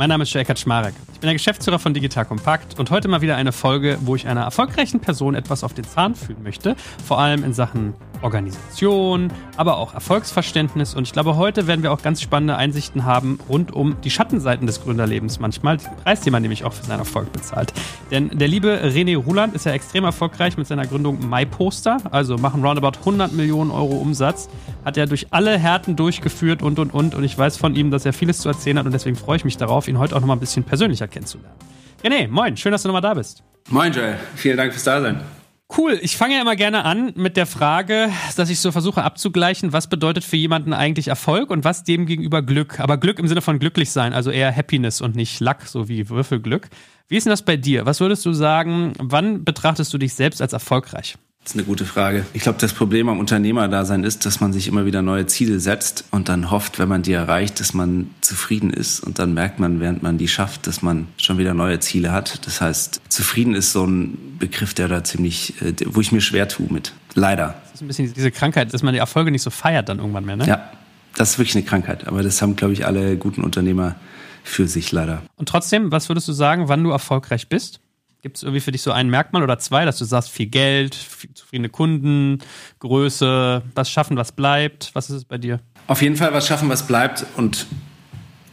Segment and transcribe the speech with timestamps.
[0.00, 0.94] mein Name ist Joel Kaczmarek.
[1.12, 4.26] Ich bin der Geschäftsführer von Digital Kompakt und heute mal wieder eine Folge, wo ich
[4.26, 6.74] einer erfolgreichen Person etwas auf den Zahn fühlen möchte.
[7.06, 7.92] Vor allem in Sachen
[8.22, 10.94] Organisation, aber auch Erfolgsverständnis.
[10.94, 14.66] Und ich glaube, heute werden wir auch ganz spannende Einsichten haben rund um die Schattenseiten
[14.66, 15.78] des Gründerlebens manchmal.
[15.78, 17.72] Den Preis, den man nämlich auch für seinen Erfolg bezahlt.
[18.10, 21.98] Denn der liebe René Ruland ist ja extrem erfolgreich mit seiner Gründung MyPoster.
[22.10, 24.48] Also machen roundabout 100 Millionen Euro Umsatz.
[24.84, 27.14] Hat er durch alle Härten durchgeführt und, und, und.
[27.14, 28.86] Und ich weiß von ihm, dass er vieles zu erzählen hat.
[28.86, 31.56] Und deswegen freue ich mich darauf, ihn heute auch nochmal ein bisschen persönlicher kennenzulernen.
[32.02, 33.42] René, moin, schön, dass du nochmal da bist.
[33.68, 34.16] Moin, Joel.
[34.36, 35.20] Vielen Dank fürs Dasein.
[35.76, 36.00] Cool.
[36.02, 39.88] Ich fange ja immer gerne an mit der Frage, dass ich so versuche abzugleichen, was
[39.88, 42.80] bedeutet für jemanden eigentlich Erfolg und was dem gegenüber Glück.
[42.80, 46.08] Aber Glück im Sinne von glücklich sein, also eher Happiness und nicht Luck, so wie
[46.08, 46.68] Würfelglück.
[47.06, 47.86] Wie ist denn das bei dir?
[47.86, 51.16] Was würdest du sagen, wann betrachtest du dich selbst als erfolgreich?
[51.42, 52.26] Das ist eine gute Frage.
[52.34, 56.04] Ich glaube, das Problem am Unternehmerdasein ist, dass man sich immer wieder neue Ziele setzt
[56.10, 59.00] und dann hofft, wenn man die erreicht, dass man zufrieden ist.
[59.00, 62.46] Und dann merkt man, während man die schafft, dass man schon wieder neue Ziele hat.
[62.46, 66.46] Das heißt, zufrieden ist so ein Begriff, der da ziemlich, äh, wo ich mir schwer
[66.46, 66.92] tue mit.
[67.14, 67.54] Leider.
[67.64, 70.26] Das ist ein bisschen diese Krankheit, dass man die Erfolge nicht so feiert dann irgendwann
[70.26, 70.46] mehr, ne?
[70.46, 70.70] Ja,
[71.16, 72.06] das ist wirklich eine Krankheit.
[72.06, 73.96] Aber das haben, glaube ich, alle guten Unternehmer
[74.44, 75.22] für sich leider.
[75.36, 77.80] Und trotzdem, was würdest du sagen, wann du erfolgreich bist?
[78.22, 80.94] Gibt es irgendwie für dich so ein Merkmal oder zwei, dass du sagst, viel Geld,
[80.94, 82.38] viel zufriedene Kunden,
[82.78, 84.90] Größe, was schaffen, was bleibt?
[84.94, 85.60] Was ist es bei dir?
[85.86, 87.24] Auf jeden Fall was schaffen, was bleibt.
[87.36, 87.66] Und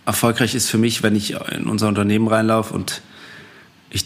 [0.05, 3.01] erfolgreich ist für mich, wenn ich in unser Unternehmen reinlaufe und
[3.89, 4.05] ich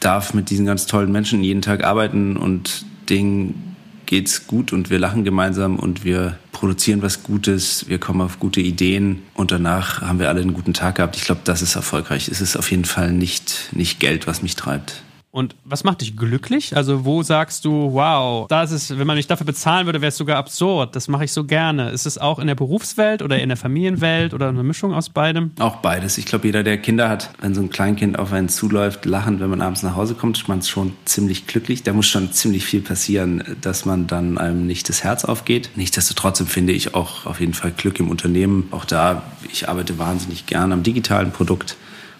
[0.00, 3.76] darf mit diesen ganz tollen Menschen jeden Tag arbeiten und denen
[4.08, 8.60] geht's gut und wir lachen gemeinsam und wir produzieren was Gutes, wir kommen auf gute
[8.62, 11.14] Ideen und danach haben wir alle einen guten Tag gehabt.
[11.16, 12.28] Ich glaube, das ist erfolgreich.
[12.28, 15.02] Es ist auf jeden Fall nicht, nicht Geld, was mich treibt.
[15.30, 16.74] Und was macht dich glücklich?
[16.74, 20.16] Also wo sagst du, wow, da ist wenn man mich dafür bezahlen würde, wäre es
[20.16, 20.96] sogar absurd.
[20.96, 21.90] Das mache ich so gerne.
[21.90, 25.50] Ist es auch in der Berufswelt oder in der Familienwelt oder eine Mischung aus beidem?
[25.58, 26.16] Auch beides.
[26.16, 29.50] Ich glaube, jeder, der Kinder hat, wenn so ein Kleinkind auf einen zuläuft, lachen, wenn
[29.50, 31.82] man abends nach Hause kommt, ist man schon ziemlich glücklich.
[31.82, 35.70] Da muss schon ziemlich viel passieren, dass man dann einem nicht das Herz aufgeht.
[35.76, 38.68] Nichtsdestotrotz finde ich auch auf jeden Fall Glück im Unternehmen.
[38.70, 39.22] Auch da,
[39.52, 41.76] ich arbeite wahnsinnig gern am digitalen Produkt.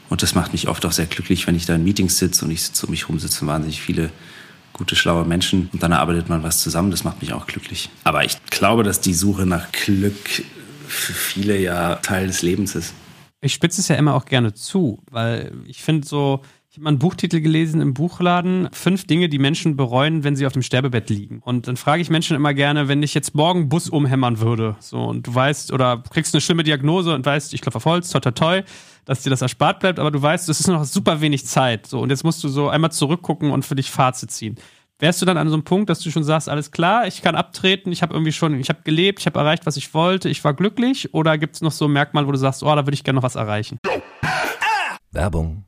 [0.09, 2.51] Und das macht mich oft auch sehr glücklich, wenn ich da in Meetings sitze und
[2.51, 4.11] ich sitze um mich herum sitzen wahnsinnig viele
[4.73, 6.91] gute, schlaue Menschen und dann arbeitet man was zusammen.
[6.91, 7.91] Das macht mich auch glücklich.
[8.05, 10.45] Aber ich glaube, dass die Suche nach Glück
[10.87, 12.95] für viele ja Teil des Lebens ist.
[13.41, 16.43] Ich spitze es ja immer auch gerne zu, weil ich finde so,
[16.78, 20.53] habe mal einen Buchtitel gelesen im Buchladen, fünf Dinge, die Menschen bereuen, wenn sie auf
[20.53, 21.41] dem Sterbebett liegen.
[21.44, 24.99] Und dann frage ich Menschen immer gerne, wenn ich jetzt morgen Bus umhämmern würde, so
[24.99, 28.21] und du weißt oder kriegst eine schlimme Diagnose und weißt, ich klopfe auf Holz, toi
[28.21, 28.62] toi toi,
[29.05, 31.87] dass dir das erspart bleibt, aber du weißt, es ist noch super wenig Zeit.
[31.87, 34.56] So, und jetzt musst du so einmal zurückgucken und für dich Fazit ziehen.
[35.00, 37.34] Wärst du dann an so einem Punkt, dass du schon sagst, alles klar, ich kann
[37.34, 40.43] abtreten, ich habe irgendwie schon, ich habe gelebt, ich habe erreicht, was ich wollte, ich
[40.45, 41.15] war glücklich?
[41.15, 43.16] Oder gibt es noch so ein Merkmal, wo du sagst, oh, da würde ich gerne
[43.16, 43.78] noch was erreichen?
[45.12, 45.68] Werbung.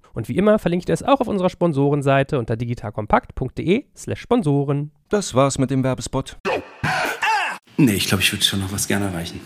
[0.13, 4.91] Und wie immer verlinke ich das auch auf unserer Sponsorenseite unter digitalkompakt.de/slash Sponsoren.
[5.09, 6.37] Das war's mit dem Werbespot.
[7.77, 9.39] Nee, ich glaube, ich würde schon noch was gerne erreichen.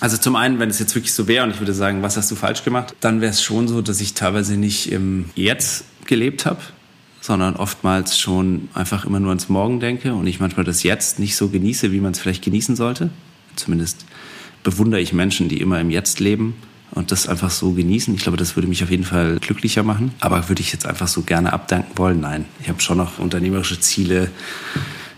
[0.00, 2.30] Also zum einen, wenn es jetzt wirklich so wäre und ich würde sagen, was hast
[2.30, 6.46] du falsch gemacht, dann wäre es schon so, dass ich teilweise nicht im Jetzt gelebt
[6.46, 6.60] habe,
[7.20, 11.36] sondern oftmals schon einfach immer nur ans Morgen denke und ich manchmal das Jetzt nicht
[11.36, 13.10] so genieße, wie man es vielleicht genießen sollte.
[13.56, 14.06] Zumindest
[14.62, 16.54] bewundere ich Menschen, die immer im Jetzt leben
[16.92, 18.14] und das einfach so genießen.
[18.14, 20.12] Ich glaube, das würde mich auf jeden Fall glücklicher machen.
[20.20, 22.20] Aber würde ich jetzt einfach so gerne abdanken wollen?
[22.20, 22.46] Nein.
[22.60, 24.30] Ich habe schon noch unternehmerische Ziele,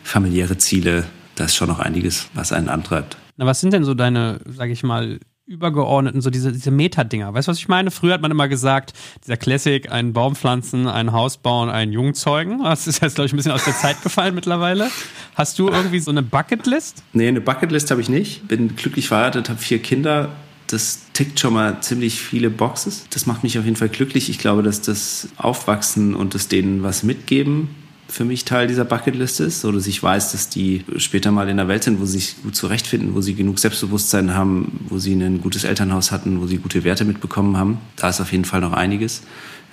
[0.02, 1.04] familiäre Ziele.
[1.34, 3.16] Da ist schon noch einiges, was einen antreibt.
[3.36, 7.34] Na, was sind denn so deine, sag ich mal, übergeordneten, so diese, diese Meta-Dinger.
[7.34, 7.90] Weißt du, was ich meine?
[7.90, 8.92] Früher hat man immer gesagt,
[9.24, 12.62] dieser Classic, einen Baum pflanzen, ein Haus bauen, einen Jungen zeugen.
[12.62, 14.88] Das ist jetzt, glaube ich, ein bisschen aus der Zeit gefallen mittlerweile.
[15.34, 17.02] Hast du irgendwie so eine Bucketlist?
[17.12, 18.46] Nee, eine Bucketlist habe ich nicht.
[18.48, 20.30] Bin glücklich verheiratet, habe vier Kinder.
[20.72, 23.04] Das tickt schon mal ziemlich viele Boxes.
[23.10, 24.30] Das macht mich auf jeden Fall glücklich.
[24.30, 27.68] Ich glaube, dass das Aufwachsen und das denen was mitgeben
[28.12, 31.66] für mich Teil dieser Bucketlist ist, dass ich weiß, dass die später mal in der
[31.66, 35.40] Welt sind, wo sie sich gut zurechtfinden, wo sie genug Selbstbewusstsein haben, wo sie ein
[35.40, 37.78] gutes Elternhaus hatten, wo sie gute Werte mitbekommen haben.
[37.96, 39.22] Da ist auf jeden Fall noch einiges.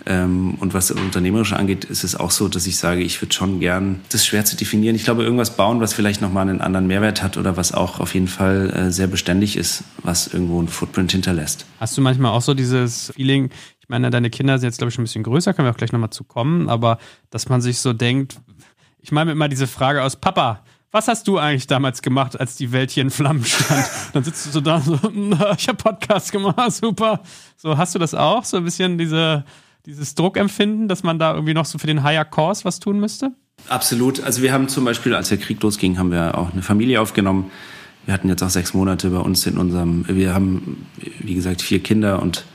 [0.06, 3.34] Ähm, und was das Unternehmerische angeht, ist es auch so, dass ich sage, ich würde
[3.34, 4.96] schon gern, das ist schwer zu definieren.
[4.96, 8.14] Ich glaube, irgendwas bauen, was vielleicht nochmal einen anderen Mehrwert hat oder was auch auf
[8.14, 11.66] jeden Fall äh, sehr beständig ist, was irgendwo einen Footprint hinterlässt.
[11.80, 13.50] Hast du manchmal auch so dieses Feeling,
[13.80, 15.78] ich meine, deine Kinder sind jetzt, glaube ich, schon ein bisschen größer, können wir auch
[15.78, 16.98] gleich nochmal zu kommen, aber
[17.30, 18.40] dass man sich so denkt,
[19.02, 22.72] ich meine immer diese Frage aus, Papa, was hast du eigentlich damals gemacht, als die
[22.72, 23.86] Welt hier in Flammen stand?
[24.14, 24.94] Dann sitzt du so da, so,
[25.56, 27.22] ich habe Podcast gemacht, super.
[27.58, 28.44] So, hast du das auch?
[28.44, 29.46] So ein bisschen diese,
[29.86, 33.32] dieses Druckempfinden, dass man da irgendwie noch so für den Higher Course was tun müsste?
[33.68, 34.24] Absolut.
[34.24, 37.52] Also wir haben zum Beispiel, als der Krieg losging, haben wir auch eine Familie aufgenommen.
[38.06, 40.88] Wir hatten jetzt auch sechs Monate bei uns in unserem, wir haben,
[41.20, 42.46] wie gesagt, vier Kinder und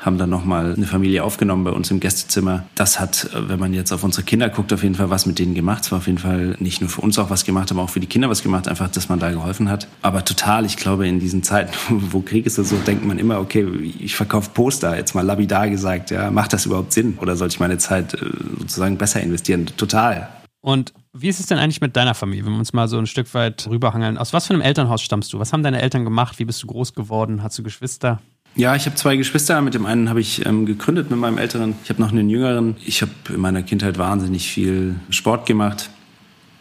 [0.00, 2.64] haben dann nochmal eine Familie aufgenommen bei uns im Gästezimmer.
[2.74, 5.54] Das hat, wenn man jetzt auf unsere Kinder guckt, auf jeden Fall was mit denen
[5.54, 5.84] gemacht.
[5.84, 8.00] Es war auf jeden Fall nicht nur für uns auch was gemacht, aber auch für
[8.00, 9.88] die Kinder was gemacht, einfach, dass man da geholfen hat.
[10.00, 13.40] Aber total, ich glaube, in diesen Zeiten, wo Krieg ist und so, denkt man immer,
[13.40, 13.66] okay,
[14.00, 17.18] ich verkaufe Poster, jetzt mal labidar gesagt, ja, macht das überhaupt Sinn?
[17.20, 18.18] Oder soll ich meine Zeit äh,
[18.58, 19.66] sozusagen besser investieren?
[19.76, 20.28] Total.
[20.62, 23.06] Und wie ist es denn eigentlich mit deiner Familie, wenn wir uns mal so ein
[23.06, 24.18] Stück weit rüberhangeln?
[24.18, 25.38] Aus was für einem Elternhaus stammst du?
[25.38, 26.38] Was haben deine Eltern gemacht?
[26.38, 27.42] Wie bist du groß geworden?
[27.42, 28.20] Hast du Geschwister?
[28.56, 29.60] Ja, ich habe zwei Geschwister.
[29.62, 31.74] Mit dem einen habe ich ähm, gegründet, mit meinem älteren.
[31.84, 32.76] Ich habe noch einen jüngeren.
[32.84, 35.90] Ich habe in meiner Kindheit wahnsinnig viel Sport gemacht.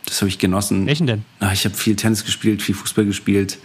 [0.05, 0.85] Das habe ich genossen.
[0.85, 1.23] Welchen denn?
[1.39, 3.57] Ach, ich habe viel Tennis gespielt, viel Fußball gespielt.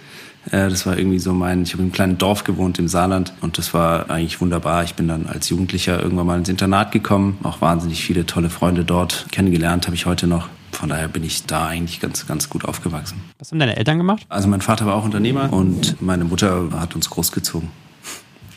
[0.47, 1.63] Äh, das war irgendwie so mein.
[1.63, 4.85] Ich habe in einem kleinen Dorf gewohnt im Saarland und das war eigentlich wunderbar.
[4.85, 7.39] Ich bin dann als Jugendlicher irgendwann mal ins Internat gekommen.
[7.43, 10.49] Auch wahnsinnig viele tolle Freunde dort kennengelernt habe ich heute noch.
[10.73, 13.23] Von daher bin ich da eigentlich ganz, ganz gut aufgewachsen.
[13.39, 14.27] Was haben deine Eltern gemacht?
[14.29, 17.71] Also mein Vater war auch Unternehmer und meine Mutter hat uns großgezogen.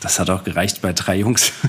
[0.00, 1.52] Das hat auch gereicht bei drei Jungs.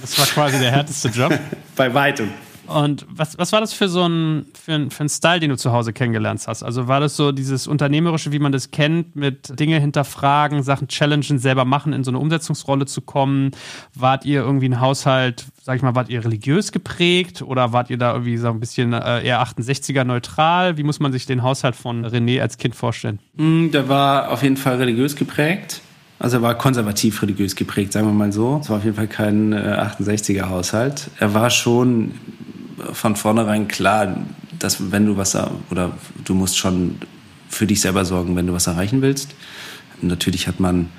[0.00, 1.36] Das war quasi der härteste Job.
[1.76, 2.30] bei weitem.
[2.68, 5.56] Und was, was war das für so ein, für, ein, für ein Style, den du
[5.56, 6.62] zu Hause kennengelernt hast?
[6.62, 11.38] Also war das so dieses Unternehmerische, wie man das kennt, mit Dinge hinterfragen, Sachen challengen,
[11.38, 13.52] selber machen, in so eine Umsetzungsrolle zu kommen?
[13.94, 17.96] Wart ihr irgendwie ein Haushalt, sag ich mal, wart ihr religiös geprägt oder wart ihr
[17.96, 20.76] da irgendwie so ein bisschen äh, eher 68er neutral?
[20.76, 23.18] Wie muss man sich den Haushalt von René als Kind vorstellen?
[23.36, 25.80] Mm, der war auf jeden Fall religiös geprägt.
[26.18, 28.58] Also er war konservativ religiös geprägt, sagen wir mal so.
[28.62, 31.10] Es war auf jeden Fall kein äh, 68er Haushalt.
[31.18, 32.12] Er war schon
[32.92, 34.16] von vornherein klar,
[34.58, 35.36] dass wenn du was
[35.70, 35.92] oder
[36.24, 36.96] du musst schon
[37.48, 39.34] für dich selber sorgen, wenn du was erreichen willst.
[40.00, 40.90] Natürlich hat man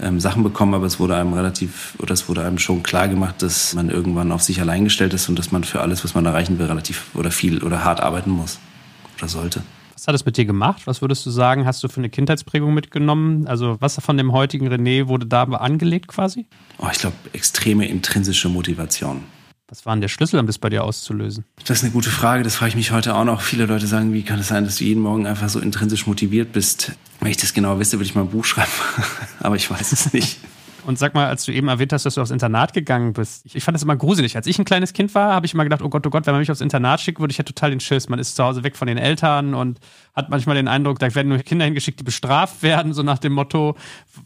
[0.00, 3.42] ähm, Sachen bekommen, aber es wurde einem relativ oder es wurde einem schon klar gemacht,
[3.42, 6.24] dass man irgendwann auf sich allein gestellt ist und dass man für alles, was man
[6.24, 8.58] erreichen will, relativ oder viel oder hart arbeiten muss
[9.18, 9.62] oder sollte.
[10.02, 10.82] Was hat es mit dir gemacht?
[10.86, 13.46] Was würdest du sagen, hast du für eine Kindheitsprägung mitgenommen?
[13.46, 16.48] Also was von dem heutigen René wurde da angelegt quasi?
[16.78, 19.22] Oh, ich glaube, extreme intrinsische Motivation.
[19.68, 21.44] Was war denn der Schlüssel, um das bei dir auszulösen?
[21.66, 22.42] Das ist eine gute Frage.
[22.42, 23.42] Das frage ich mich heute auch noch.
[23.42, 26.52] Viele Leute sagen, wie kann es sein, dass du jeden Morgen einfach so intrinsisch motiviert
[26.52, 26.90] bist?
[27.20, 28.72] Wenn ich das genau wüsste, würde ich mal ein Buch schreiben.
[29.38, 30.38] Aber ich weiß es nicht.
[30.84, 33.54] Und sag mal, als du eben erwähnt hast, dass du aufs Internat gegangen bist, ich,
[33.54, 34.36] ich fand das immer gruselig.
[34.36, 36.34] Als ich ein kleines Kind war, habe ich immer gedacht, oh Gott, oh Gott, wenn
[36.34, 38.08] man mich aufs Internat schickt, würde ich ja total den Schiss.
[38.08, 39.78] Man ist zu Hause weg von den Eltern und
[40.14, 43.32] hat manchmal den Eindruck, da werden nur Kinder hingeschickt, die bestraft werden, so nach dem
[43.32, 43.76] Motto,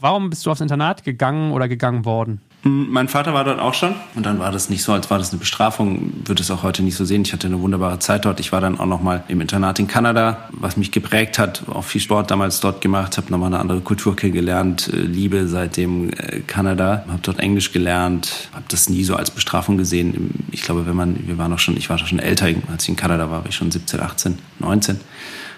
[0.01, 2.41] warum bist du aufs Internat gegangen oder gegangen worden?
[2.63, 5.31] Mein Vater war dort auch schon und dann war das nicht so, als war das
[5.31, 6.13] eine Bestrafung.
[6.25, 7.23] Würde es auch heute nicht so sehen.
[7.23, 8.41] Ich hatte eine wunderbare Zeit dort.
[8.41, 11.63] Ich war dann auch noch mal im Internat in Kanada, was mich geprägt hat.
[11.69, 14.91] Auch viel Sport damals dort gemacht, habe nochmal eine andere Kultur kennengelernt.
[14.93, 19.77] Äh, Liebe seitdem äh, Kanada, habe dort Englisch gelernt, habe das nie so als Bestrafung
[19.77, 20.47] gesehen.
[20.51, 22.97] Ich glaube, wenn man, wir waren auch schon, ich war schon älter, als ich in
[22.97, 25.01] Kanada war, war ich schon 17, 18, 19.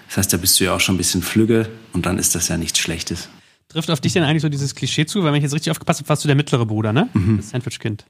[0.09, 2.49] Das heißt, da bist du ja auch schon ein bisschen flügge und dann ist das
[2.49, 3.29] ja nichts Schlechtes.
[3.69, 5.23] Trifft auf dich denn eigentlich so dieses Klischee zu?
[5.23, 7.07] Weil wenn ich jetzt richtig aufgepasst habe, warst du der mittlere Bruder, ne?
[7.13, 7.37] Mhm.
[7.37, 8.05] Das Sandwich-Kind.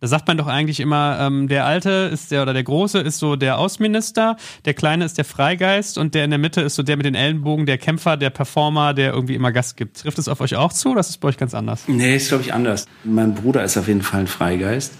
[0.00, 3.18] Da sagt man doch eigentlich immer, ähm, der Alte ist der oder der Große ist
[3.18, 6.82] so der Außenminister, der Kleine ist der Freigeist und der in der Mitte ist so
[6.82, 9.98] der mit den Ellenbogen, der Kämpfer, der Performer, der irgendwie immer Gas gibt.
[9.98, 11.84] Trifft es auf euch auch zu oder ist es bei euch ganz anders?
[11.88, 12.86] Nee, ist glaube ich anders.
[13.04, 14.94] Mein Bruder ist auf jeden Fall ein Freigeist.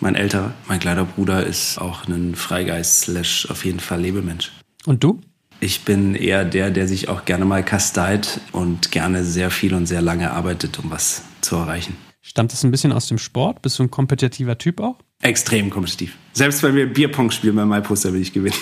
[0.00, 4.50] Mein älterer, mein kleiner Bruder ist auch ein Freigeist slash auf jeden Fall Lebemensch.
[4.86, 5.20] Und du?
[5.62, 9.86] Ich bin eher der, der sich auch gerne mal kasteit und gerne sehr viel und
[9.86, 11.96] sehr lange arbeitet, um was zu erreichen.
[12.20, 13.62] Stammt das ein bisschen aus dem Sport?
[13.62, 14.96] Bist du ein kompetitiver Typ auch?
[15.20, 16.16] Extrem kompetitiv.
[16.32, 18.56] Selbst wenn wir Bierpong spielen bei MyPoster will ich gewinnen.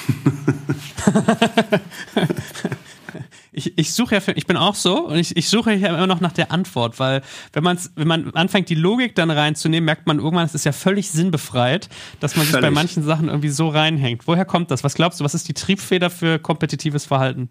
[3.52, 6.06] Ich, ich suche ja, für, ich bin auch so und ich, ich suche ja immer
[6.06, 10.06] noch nach der Antwort, weil wenn, man's, wenn man anfängt, die Logik dann reinzunehmen, merkt
[10.06, 11.88] man irgendwann, es ist ja völlig sinnbefreit,
[12.20, 12.68] dass man sich völlig.
[12.68, 14.26] bei manchen Sachen irgendwie so reinhängt.
[14.26, 14.84] Woher kommt das?
[14.84, 17.50] Was glaubst du, was ist die Triebfeder für kompetitives Verhalten?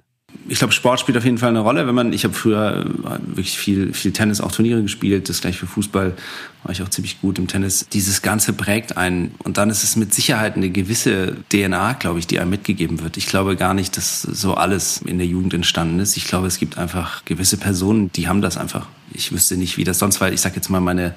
[0.50, 1.86] Ich glaube, Sport spielt auf jeden Fall eine Rolle.
[1.86, 5.30] Wenn man, ich habe früher äh, wirklich viel, viel Tennis, auch Turniere gespielt.
[5.30, 6.16] Das gleich für Fußball
[6.64, 7.86] war ich auch ziemlich gut im Tennis.
[7.94, 9.36] Dieses Ganze prägt einen.
[9.44, 13.18] Und dann ist es mit Sicherheit eine gewisse DNA, glaube ich, die einem mitgegeben wird.
[13.18, 16.18] Ich glaube gar nicht, dass so alles in der Jugend entstanden ist.
[16.18, 18.88] Ich glaube, es gibt einfach gewisse Personen, die haben das einfach.
[19.14, 20.32] Ich wüsste nicht, wie das sonst war.
[20.32, 21.14] Ich sage jetzt mal, meine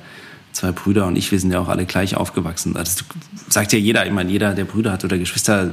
[0.53, 2.75] zwei Brüder und ich, wir sind ja auch alle gleich aufgewachsen.
[2.75, 3.03] Das
[3.49, 5.73] sagt ja jeder, ich meine, jeder, der Brüder hat oder Geschwister,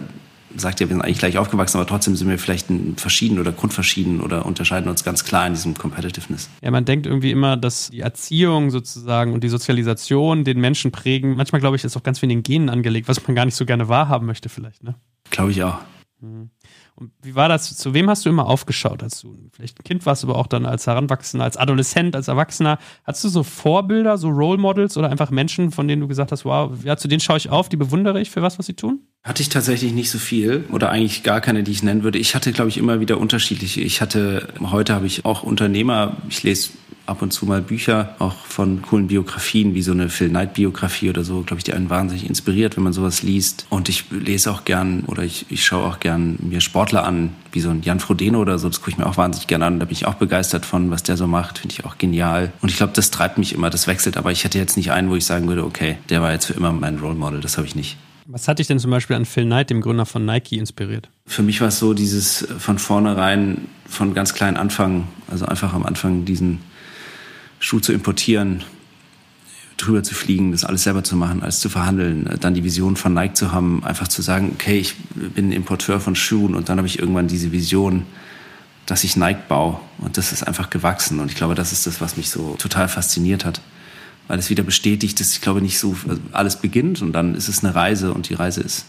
[0.56, 4.22] sagt ja, wir sind eigentlich gleich aufgewachsen, aber trotzdem sind wir vielleicht verschieden oder grundverschieden
[4.22, 6.50] oder unterscheiden uns ganz klar in diesem Competitiveness.
[6.62, 11.36] Ja, man denkt irgendwie immer, dass die Erziehung sozusagen und die Sozialisation den Menschen prägen.
[11.36, 13.56] Manchmal, glaube ich, ist auch ganz viel in den Genen angelegt, was man gar nicht
[13.56, 14.96] so gerne wahrhaben möchte vielleicht, ne?
[15.30, 15.80] Glaube ich auch.
[16.22, 16.50] Mhm.
[17.00, 17.78] Und wie war das?
[17.78, 20.66] Zu wem hast du immer aufgeschaut, als du vielleicht ein Kind warst, aber auch dann
[20.66, 22.78] als Heranwachsender, als Adoleszent, als Erwachsener?
[23.06, 26.44] Hattest du so Vorbilder, so Role Models oder einfach Menschen, von denen du gesagt hast,
[26.44, 29.00] wow, ja, zu denen schaue ich auf, die bewundere ich für was, was sie tun?
[29.24, 32.20] Hatte ich tatsächlich nicht so viel oder eigentlich gar keine, die ich nennen würde.
[32.20, 33.82] Ich hatte, glaube ich, immer wieder unterschiedliche.
[33.82, 36.72] Ich hatte, heute habe ich auch Unternehmer, ich lese
[37.10, 41.10] ab und zu mal Bücher, auch von coolen Biografien, wie so eine Phil Knight Biografie
[41.10, 43.66] oder so, glaube ich, die einen wahnsinnig inspiriert, wenn man sowas liest.
[43.70, 47.60] Und ich lese auch gern oder ich, ich schaue auch gern mir Sportler an, wie
[47.60, 49.80] so ein Jan Frodeno oder so, das gucke ich mir auch wahnsinnig gern an.
[49.80, 52.54] Da bin ich auch begeistert von, was der so macht, finde ich auch genial.
[52.62, 55.10] Und ich glaube, das treibt mich immer, das wechselt, aber ich hätte jetzt nicht einen,
[55.10, 57.68] wo ich sagen würde, okay, der war jetzt für immer mein Role Model, das habe
[57.68, 57.98] ich nicht.
[58.32, 61.10] Was hat dich denn zum Beispiel an Phil Knight, dem Gründer von Nike, inspiriert?
[61.26, 65.84] Für mich war es so dieses von vornherein, von ganz klein Anfang, also einfach am
[65.84, 66.60] Anfang diesen
[67.60, 68.64] Schuh zu importieren,
[69.78, 73.14] drüber zu fliegen, das alles selber zu machen, alles zu verhandeln, dann die Vision von
[73.14, 76.88] Nike zu haben, einfach zu sagen, okay, ich bin Importeur von Schuhen und dann habe
[76.88, 78.06] ich irgendwann diese Vision,
[78.86, 82.02] dass ich Nike baue und das ist einfach gewachsen und ich glaube, das ist das,
[82.02, 83.62] was mich so total fasziniert hat,
[84.28, 85.96] weil es wieder bestätigt, dass ich glaube nicht so
[86.32, 88.86] alles beginnt und dann ist es eine Reise und die Reise ist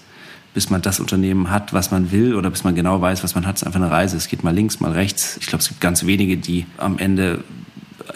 [0.52, 3.46] bis man das Unternehmen hat, was man will oder bis man genau weiß, was man
[3.46, 4.16] hat, ist einfach eine Reise.
[4.16, 5.36] Es geht mal links, mal rechts.
[5.40, 7.44] Ich glaube, es gibt ganz wenige, die am Ende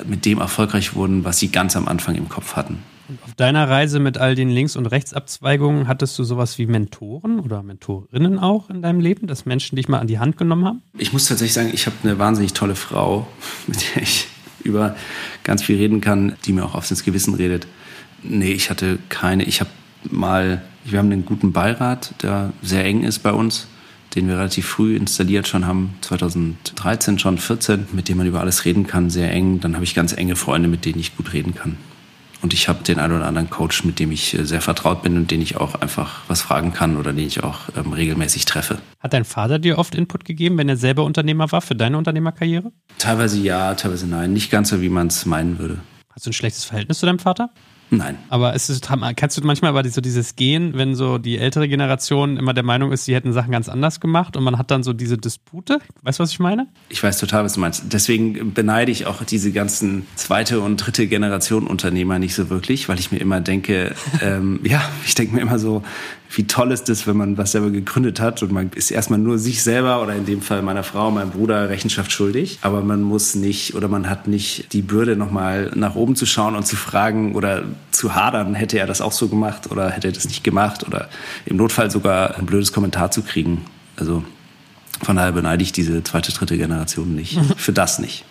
[0.06, 2.78] mit dem erfolgreich wurden, was sie ganz am Anfang im Kopf hatten.
[3.08, 7.38] Und auf deiner Reise mit all den Links- und Rechtsabzweigungen hattest du sowas wie Mentoren
[7.38, 10.82] oder Mentorinnen auch in deinem Leben, dass Menschen dich mal an die Hand genommen haben?
[10.96, 13.26] Ich muss tatsächlich sagen, ich habe eine wahnsinnig tolle Frau,
[13.66, 14.28] mit der ich
[14.62, 14.96] über
[15.42, 17.66] ganz viel reden kann, die mir auch aufs ins Gewissen redet.
[18.22, 19.44] Nee, ich hatte keine.
[19.44, 19.68] Ich habe
[20.10, 23.66] mal, wir haben einen guten Beirat, der sehr eng ist bei uns
[24.14, 28.64] den wir relativ früh installiert schon haben, 2013, schon 14, mit dem man über alles
[28.64, 29.60] reden kann, sehr eng.
[29.60, 31.76] Dann habe ich ganz enge Freunde, mit denen ich gut reden kann.
[32.44, 35.16] Und ich habe den einen oder anderen Coach, mit dem ich äh, sehr vertraut bin
[35.16, 38.78] und den ich auch einfach was fragen kann oder den ich auch ähm, regelmäßig treffe.
[39.00, 42.70] Hat dein Vater dir oft Input gegeben, wenn er selber Unternehmer war für deine Unternehmerkarriere?
[42.98, 44.34] Teilweise ja, teilweise nein.
[44.34, 45.78] Nicht ganz so, wie man es meinen würde.
[46.10, 47.48] Hast du ein schlechtes Verhältnis zu deinem Vater?
[47.90, 48.18] Nein.
[48.28, 52.36] Aber es ist, kannst du manchmal aber so dieses Gehen, wenn so die ältere Generation
[52.36, 54.92] immer der Meinung ist, sie hätten Sachen ganz anders gemacht und man hat dann so
[54.92, 55.78] diese Dispute?
[56.02, 56.66] Weißt du, was ich meine?
[56.88, 57.84] Ich weiß total, was du meinst.
[57.92, 62.98] Deswegen beneide ich auch diese ganzen zweite und dritte Generation Unternehmer nicht so wirklich, weil
[62.98, 65.82] ich mir immer denke, ähm, ja, ich denke mir immer so,
[66.30, 69.38] wie toll ist es, wenn man was selber gegründet hat und man ist erstmal nur
[69.38, 73.34] sich selber oder in dem Fall meiner Frau, meinem Bruder Rechenschaft schuldig, aber man muss
[73.34, 77.34] nicht oder man hat nicht die Bürde nochmal nach oben zu schauen und zu fragen
[77.34, 80.84] oder zu hadern, hätte er das auch so gemacht oder hätte er das nicht gemacht
[80.86, 81.08] oder
[81.46, 83.64] im Notfall sogar ein blödes Kommentar zu kriegen.
[83.96, 84.24] Also
[85.02, 87.38] von daher beneide ich diese zweite, dritte Generation nicht.
[87.56, 88.24] Für das nicht.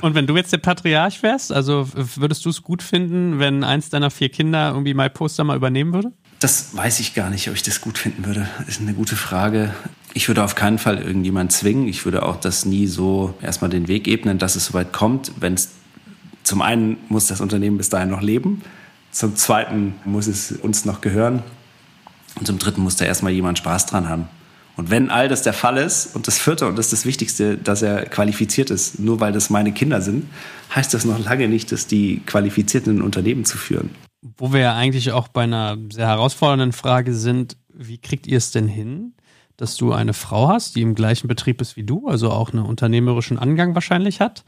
[0.00, 3.90] Und wenn du jetzt der Patriarch wärst, also würdest du es gut finden, wenn eins
[3.90, 6.12] deiner vier Kinder irgendwie My Poster mal übernehmen würde?
[6.40, 8.48] Das weiß ich gar nicht, ob ich das gut finden würde.
[8.68, 9.74] Ist eine gute Frage.
[10.14, 11.88] Ich würde auf keinen Fall irgendjemand zwingen.
[11.88, 15.32] Ich würde auch das nie so erstmal den Weg ebnen, dass es soweit kommt.
[15.40, 15.70] Wenn es
[16.44, 18.62] zum einen muss das Unternehmen bis dahin noch leben,
[19.10, 21.42] zum zweiten muss es uns noch gehören
[22.36, 24.28] und zum dritten muss da erstmal jemand Spaß dran haben.
[24.76, 27.58] Und wenn all das der Fall ist und das vierte und das ist das Wichtigste,
[27.58, 30.26] dass er qualifiziert ist, nur weil das meine Kinder sind,
[30.72, 33.90] heißt das noch lange nicht, dass die qualifiziert sind, ein Unternehmen zu führen.
[34.20, 38.50] Wo wir ja eigentlich auch bei einer sehr herausfordernden Frage sind, wie kriegt ihr es
[38.50, 39.14] denn hin,
[39.56, 42.64] dass du eine Frau hast, die im gleichen Betrieb ist wie du, also auch einen
[42.64, 44.44] unternehmerischen Angang wahrscheinlich hat.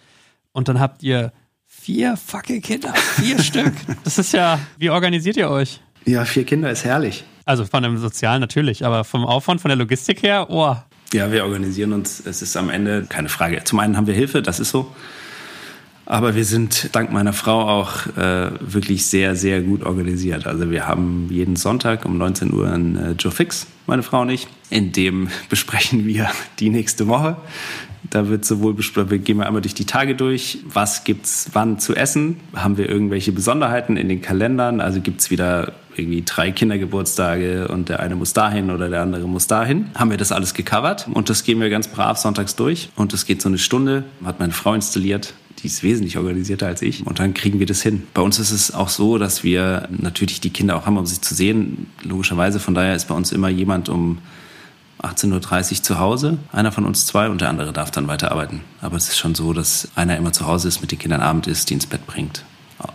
[0.53, 1.33] Und dann habt ihr
[1.67, 3.73] vier fucking Kinder, vier Stück.
[4.05, 5.81] Das ist ja, wie organisiert ihr euch?
[6.05, 7.25] Ja, vier Kinder ist herrlich.
[7.45, 10.77] Also von dem Sozialen natürlich, aber vom Aufwand, von der Logistik her, oh.
[11.13, 12.25] Ja, wir organisieren uns.
[12.25, 13.63] Es ist am Ende keine Frage.
[13.65, 14.95] Zum einen haben wir Hilfe, das ist so.
[16.11, 20.45] Aber wir sind dank meiner Frau auch äh, wirklich sehr, sehr gut organisiert.
[20.45, 24.31] Also wir haben jeden Sonntag um 19 Uhr ein äh, Joe Fix, meine Frau und
[24.31, 24.49] ich.
[24.71, 27.37] In dem besprechen wir die nächste Woche.
[28.03, 31.95] Da wird sowohl besprochen, gehen wir einmal durch die Tage durch, was gibt's wann zu
[31.95, 37.89] essen, haben wir irgendwelche Besonderheiten in den Kalendern, also gibt's wieder irgendwie drei Kindergeburtstage und
[37.89, 39.91] der eine muss dahin oder der andere muss dahin.
[39.95, 43.27] Haben wir das alles gecovert und das gehen wir ganz brav sonntags durch und das
[43.27, 47.19] geht so eine Stunde, hat meine Frau installiert, die ist wesentlich organisierter als ich und
[47.19, 48.07] dann kriegen wir das hin.
[48.15, 51.21] Bei uns ist es auch so, dass wir natürlich die Kinder auch haben, um sich
[51.21, 52.61] zu sehen, logischerweise.
[52.61, 54.19] Von daher ist bei uns immer jemand um
[55.03, 58.61] 18.30 Uhr zu Hause, einer von uns zwei und der andere darf dann weiterarbeiten.
[58.81, 61.47] Aber es ist schon so, dass einer immer zu Hause ist, mit den Kindern Abend
[61.47, 62.45] ist, die ins Bett bringt.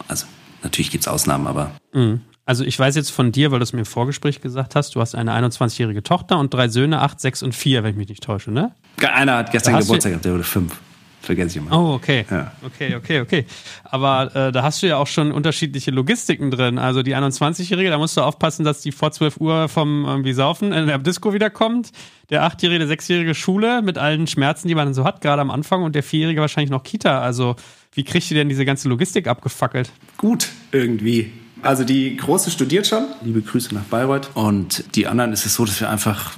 [0.08, 0.26] Also
[0.64, 1.72] natürlich gibt es Ausnahmen, aber.
[1.94, 2.22] Mhm.
[2.48, 5.02] Also ich weiß jetzt von dir, weil du es mir im Vorgespräch gesagt hast, du
[5.02, 8.24] hast eine 21-jährige Tochter und drei Söhne, acht, sechs und vier, wenn ich mich nicht
[8.24, 8.72] täusche, ne?
[9.02, 10.80] Einer hat gestern Geburtstag gehabt, der wurde fünf.
[11.26, 11.78] Vergesse ich immer.
[11.78, 12.26] Oh, okay.
[12.30, 12.52] Ja.
[12.64, 13.46] Okay, okay, okay.
[13.84, 16.78] Aber äh, da hast du ja auch schon unterschiedliche Logistiken drin.
[16.78, 20.72] Also die 21-Jährige, da musst du aufpassen, dass die vor 12 Uhr vom irgendwie Saufen
[20.72, 21.92] in der Disco wiederkommt.
[22.30, 25.84] Der 8-jährige, der 6-jährige Schule mit allen Schmerzen, die man so hat, gerade am Anfang.
[25.84, 27.22] Und der 4-jährige wahrscheinlich noch Kita.
[27.22, 27.56] Also
[27.94, 29.92] wie kriegst du denn diese ganze Logistik abgefackelt?
[30.18, 31.32] Gut, irgendwie.
[31.64, 33.06] Also die Große studiert schon.
[33.24, 34.30] Liebe Grüße nach Bayreuth.
[34.36, 36.38] Und die anderen ist es so, dass wir einfach,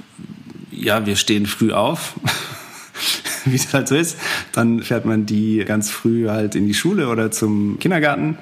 [0.70, 2.14] ja, wir stehen früh auf.
[3.44, 4.18] wie es halt so ist.
[4.52, 8.38] Dann fährt man die ganz früh halt in die Schule oder zum Kindergarten.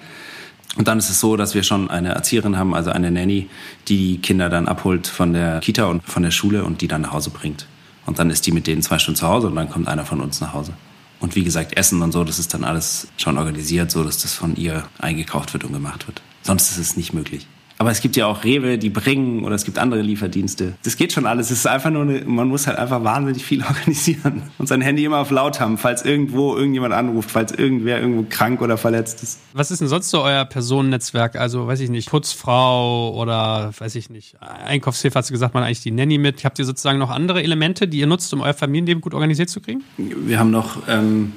[0.77, 3.49] Und dann ist es so, dass wir schon eine Erzieherin haben, also eine Nanny,
[3.89, 7.01] die die Kinder dann abholt von der Kita und von der Schule und die dann
[7.03, 7.67] nach Hause bringt.
[8.05, 10.21] Und dann ist die mit denen zwei Stunden zu Hause und dann kommt einer von
[10.21, 10.75] uns nach Hause.
[11.19, 14.35] Und wie gesagt, Essen und so, das ist dann alles schon organisiert, so dass das
[14.35, 16.21] von ihr eingekauft wird und gemacht wird.
[16.43, 17.47] Sonst ist es nicht möglich.
[17.79, 20.75] Aber es gibt ja auch Rewe, die bringen oder es gibt andere Lieferdienste.
[20.83, 21.51] Das geht schon alles.
[21.51, 25.05] Es ist einfach nur eine, man muss halt einfach wahnsinnig viel organisieren und sein Handy
[25.05, 29.41] immer auf laut haben, falls irgendwo irgendjemand anruft, falls irgendwer irgendwo krank oder verletzt ist.
[29.53, 31.37] Was ist denn sonst so euer Personennetzwerk?
[31.37, 35.83] Also, weiß ich nicht, Putzfrau oder weiß ich nicht, Einkaufshilfe hast du gesagt, man eigentlich
[35.83, 36.45] die Nanny mit.
[36.45, 39.61] Habt ihr sozusagen noch andere Elemente, die ihr nutzt, um euer Familienleben gut organisiert zu
[39.61, 39.85] kriegen?
[39.99, 41.33] Wir haben noch, ähm,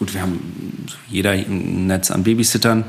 [0.00, 0.40] gut, wir haben
[1.08, 2.84] jeder ein Netz an Babysittern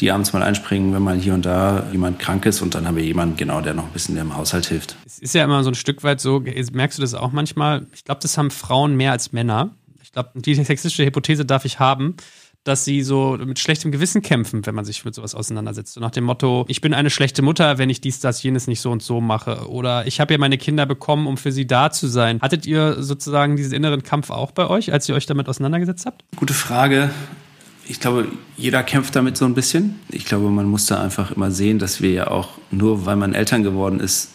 [0.00, 2.96] die abends mal einspringen, wenn mal hier und da jemand krank ist und dann haben
[2.96, 4.96] wir jemanden, genau, der noch ein bisschen im Haushalt hilft.
[5.04, 7.86] Es ist ja immer so ein Stück weit so, merkst du das auch manchmal?
[7.92, 9.70] Ich glaube, das haben Frauen mehr als Männer.
[10.02, 12.16] Ich glaube, die sexistische Hypothese darf ich haben,
[12.64, 15.94] dass sie so mit schlechtem Gewissen kämpfen, wenn man sich mit sowas auseinandersetzt.
[15.94, 18.80] So nach dem Motto, ich bin eine schlechte Mutter, wenn ich dies, das, jenes nicht
[18.80, 19.68] so und so mache.
[19.68, 22.40] Oder ich habe ja meine Kinder bekommen, um für sie da zu sein.
[22.40, 26.24] Hattet ihr sozusagen diesen inneren Kampf auch bei euch, als ihr euch damit auseinandergesetzt habt?
[26.36, 27.10] Gute Frage
[27.88, 29.98] ich glaube, jeder kämpft damit so ein bisschen.
[30.10, 33.34] Ich glaube, man muss da einfach immer sehen, dass wir ja auch, nur weil man
[33.34, 34.30] Eltern geworden ist,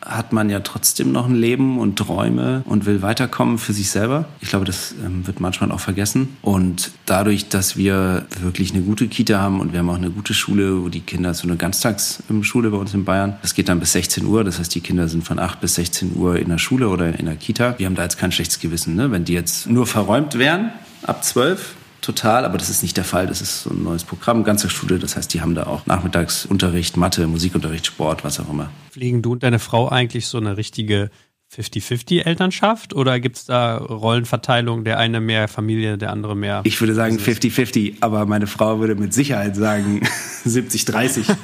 [0.00, 4.26] hat man ja trotzdem noch ein Leben und Träume und will weiterkommen für sich selber.
[4.40, 6.36] Ich glaube, das ähm, wird manchmal auch vergessen.
[6.40, 10.32] Und dadurch, dass wir wirklich eine gute Kita haben und wir haben auch eine gute
[10.32, 13.92] Schule, wo die Kinder so eine Ganztagsschule bei uns in Bayern, das geht dann bis
[13.92, 14.44] 16 Uhr.
[14.44, 17.26] Das heißt, die Kinder sind von 8 bis 16 Uhr in der Schule oder in
[17.26, 17.74] der Kita.
[17.78, 18.94] Wir haben da jetzt kein schlechtes Gewissen.
[18.94, 19.10] Ne?
[19.10, 20.70] Wenn die jetzt nur verräumt wären,
[21.02, 23.26] ab 12, total, aber das ist nicht der Fall.
[23.26, 24.98] Das ist so ein neues Programm, Ganztagsschule.
[24.98, 28.70] Das heißt, die haben da auch Nachmittagsunterricht, Mathe, Musikunterricht, Sport, was auch immer.
[28.90, 31.10] Pflegen du und deine Frau eigentlich so eine richtige
[31.54, 36.60] 50-50-Elternschaft oder gibt es da Rollenverteilung, der eine mehr Familie, der andere mehr?
[36.64, 40.02] Ich würde sagen 50-50, aber meine Frau würde mit Sicherheit sagen
[40.46, 41.24] 70-30.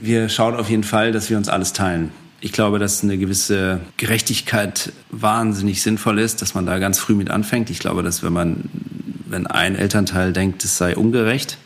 [0.00, 2.12] wir schauen auf jeden Fall, dass wir uns alles teilen.
[2.40, 7.30] Ich glaube, dass eine gewisse Gerechtigkeit wahnsinnig sinnvoll ist, dass man da ganz früh mit
[7.30, 7.68] anfängt.
[7.68, 8.64] Ich glaube, dass wenn man,
[9.26, 11.58] wenn ein Elternteil denkt, es sei ungerecht,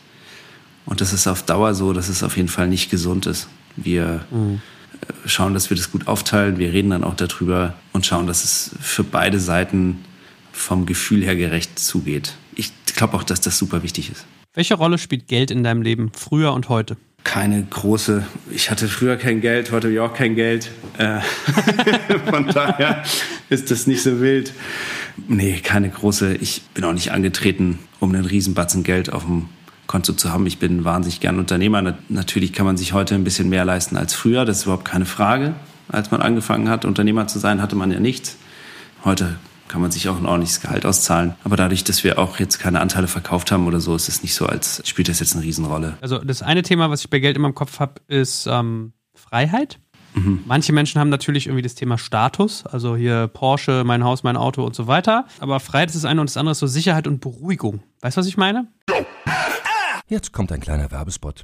[0.85, 3.47] und das ist auf Dauer so, dass es auf jeden Fall nicht gesund ist.
[3.75, 4.61] Wir mhm.
[5.25, 6.57] schauen, dass wir das gut aufteilen.
[6.57, 10.05] Wir reden dann auch darüber und schauen, dass es für beide Seiten
[10.51, 12.33] vom Gefühl her gerecht zugeht.
[12.55, 14.25] Ich glaube auch, dass das super wichtig ist.
[14.53, 16.97] Welche Rolle spielt Geld in deinem Leben früher und heute?
[17.25, 18.23] Keine große.
[18.51, 20.71] Ich hatte früher kein Geld, heute habe ich auch kein Geld.
[20.97, 21.19] Äh,
[22.29, 23.03] von daher
[23.49, 24.53] ist das nicht so wild.
[25.27, 26.35] Nee, keine große.
[26.35, 29.49] Ich bin auch nicht angetreten, um einen Riesenbatzen Geld auf dem
[29.87, 30.47] Konto zu haben.
[30.47, 31.97] Ich bin wahnsinnig gern Unternehmer.
[32.07, 34.45] Natürlich kann man sich heute ein bisschen mehr leisten als früher.
[34.45, 35.55] Das ist überhaupt keine Frage.
[35.89, 38.37] Als man angefangen hat, Unternehmer zu sein, hatte man ja nichts.
[39.03, 39.35] Heute
[39.67, 41.35] kann man sich auch ein ordentliches Gehalt auszahlen.
[41.43, 44.35] Aber dadurch, dass wir auch jetzt keine Anteile verkauft haben oder so, ist es nicht
[44.35, 45.97] so, als spielt das jetzt eine Riesenrolle.
[46.01, 49.79] Also das eine Thema, was ich bei Geld immer im Kopf habe, ist ähm, Freiheit.
[50.13, 50.43] Mhm.
[50.45, 54.63] Manche Menschen haben natürlich irgendwie das Thema Status, also hier Porsche, mein Haus, mein Auto
[54.63, 55.25] und so weiter.
[55.39, 57.83] Aber Freiheit ist das eine und das andere ist so Sicherheit und Beruhigung.
[58.01, 58.67] Weißt du, was ich meine?
[60.07, 61.43] Jetzt kommt ein kleiner Werbespot.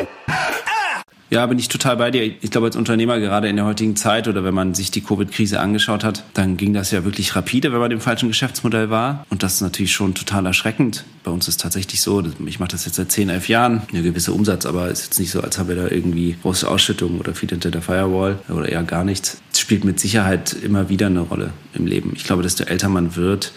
[1.31, 2.25] Ja, bin ich total bei dir.
[2.25, 5.61] Ich glaube, als Unternehmer, gerade in der heutigen Zeit oder wenn man sich die Covid-Krise
[5.61, 9.25] angeschaut hat, dann ging das ja wirklich rapide, wenn man im falschen Geschäftsmodell war.
[9.29, 11.05] Und das ist natürlich schon total erschreckend.
[11.23, 14.33] Bei uns ist tatsächlich so, ich mache das jetzt seit 10, 11 Jahren, eine gewisse
[14.33, 17.33] Umsatz, aber es ist jetzt nicht so, als haben wir da irgendwie große Ausschüttungen oder
[17.33, 19.37] viel hinter der Firewall oder eher gar nichts.
[19.53, 22.11] Es spielt mit Sicherheit immer wieder eine Rolle im Leben.
[22.13, 23.53] Ich glaube, desto älter man wird,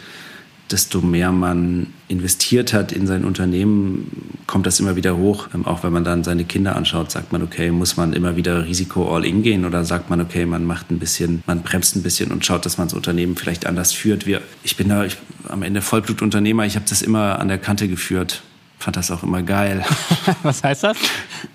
[0.71, 5.49] desto mehr man investiert hat in sein Unternehmen, kommt das immer wieder hoch.
[5.55, 8.65] Ähm, auch wenn man dann seine Kinder anschaut, sagt man, okay, muss man immer wieder
[8.67, 12.03] Risiko all in gehen oder sagt man, okay, man macht ein bisschen, man bremst ein
[12.03, 14.27] bisschen und schaut, dass man das Unternehmen vielleicht anders führt.
[14.27, 15.17] Wir, ich bin da ich,
[15.49, 18.43] am Ende Vollblutunternehmer, ich habe das immer an der Kante geführt.
[18.79, 19.85] Fand das auch immer geil.
[20.43, 20.97] Was heißt das?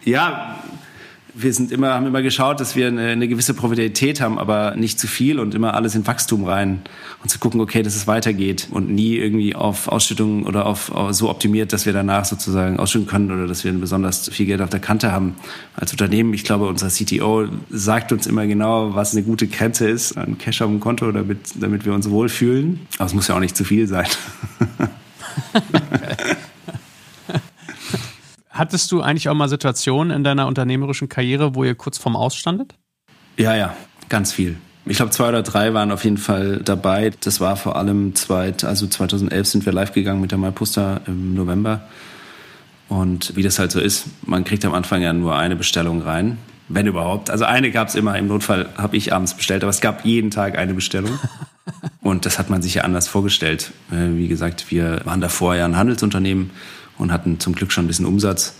[0.03, 0.59] Ja,
[1.41, 4.99] wir sind immer, haben immer geschaut, dass wir eine, eine, gewisse Profitabilität haben, aber nicht
[4.99, 6.81] zu viel und immer alles in Wachstum rein
[7.23, 11.13] und zu gucken, okay, dass es weitergeht und nie irgendwie auf Ausschüttungen oder auf, auf
[11.13, 14.69] so optimiert, dass wir danach sozusagen ausschütten können oder dass wir besonders viel Geld auf
[14.69, 15.35] der Kante haben
[15.75, 16.33] als Unternehmen.
[16.33, 20.61] Ich glaube, unser CTO sagt uns immer genau, was eine gute Grenze ist an Cash
[20.61, 22.81] auf dem Konto, damit, damit wir uns wohlfühlen.
[22.97, 24.07] Aber es muss ja auch nicht zu viel sein.
[28.59, 32.75] Hattest du eigentlich auch mal Situationen in deiner unternehmerischen Karriere, wo ihr kurz vorm Ausstandet?
[33.37, 33.73] Ja, ja,
[34.09, 34.57] ganz viel.
[34.85, 37.13] Ich glaube, zwei oder drei waren auf jeden Fall dabei.
[37.21, 41.35] Das war vor allem zweit, also 2011 sind wir live gegangen mit der MyPoster im
[41.35, 41.83] November.
[42.89, 46.37] Und wie das halt so ist, man kriegt am Anfang ja nur eine Bestellung rein,
[46.67, 47.29] wenn überhaupt.
[47.29, 50.31] Also eine gab es immer, im Notfall habe ich abends bestellt, aber es gab jeden
[50.31, 51.17] Tag eine Bestellung.
[52.01, 53.71] Und das hat man sich ja anders vorgestellt.
[53.89, 56.49] Äh, wie gesagt, wir waren davor ja ein Handelsunternehmen
[56.99, 58.53] und hatten zum Glück schon ein bisschen Umsatz,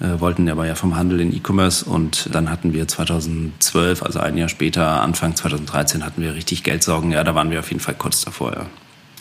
[0.00, 4.36] äh, wollten aber ja vom Handel in E-Commerce und dann hatten wir 2012, also ein
[4.36, 7.12] Jahr später, Anfang 2013, hatten wir richtig Geldsorgen.
[7.12, 8.66] Ja, da waren wir auf jeden Fall kurz davor, ja.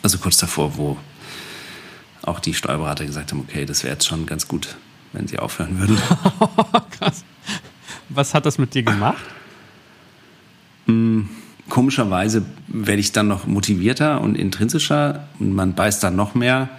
[0.01, 0.97] Also kurz davor, wo
[2.23, 4.75] auch die Steuerberater gesagt haben, okay, das wäre jetzt schon ganz gut,
[5.11, 5.97] wenn sie aufhören würden.
[6.97, 7.23] Krass.
[8.09, 9.23] Was hat das mit dir gemacht?
[10.87, 11.29] Hm,
[11.69, 16.69] komischerweise werde ich dann noch motivierter und intrinsischer und man beißt dann noch mehr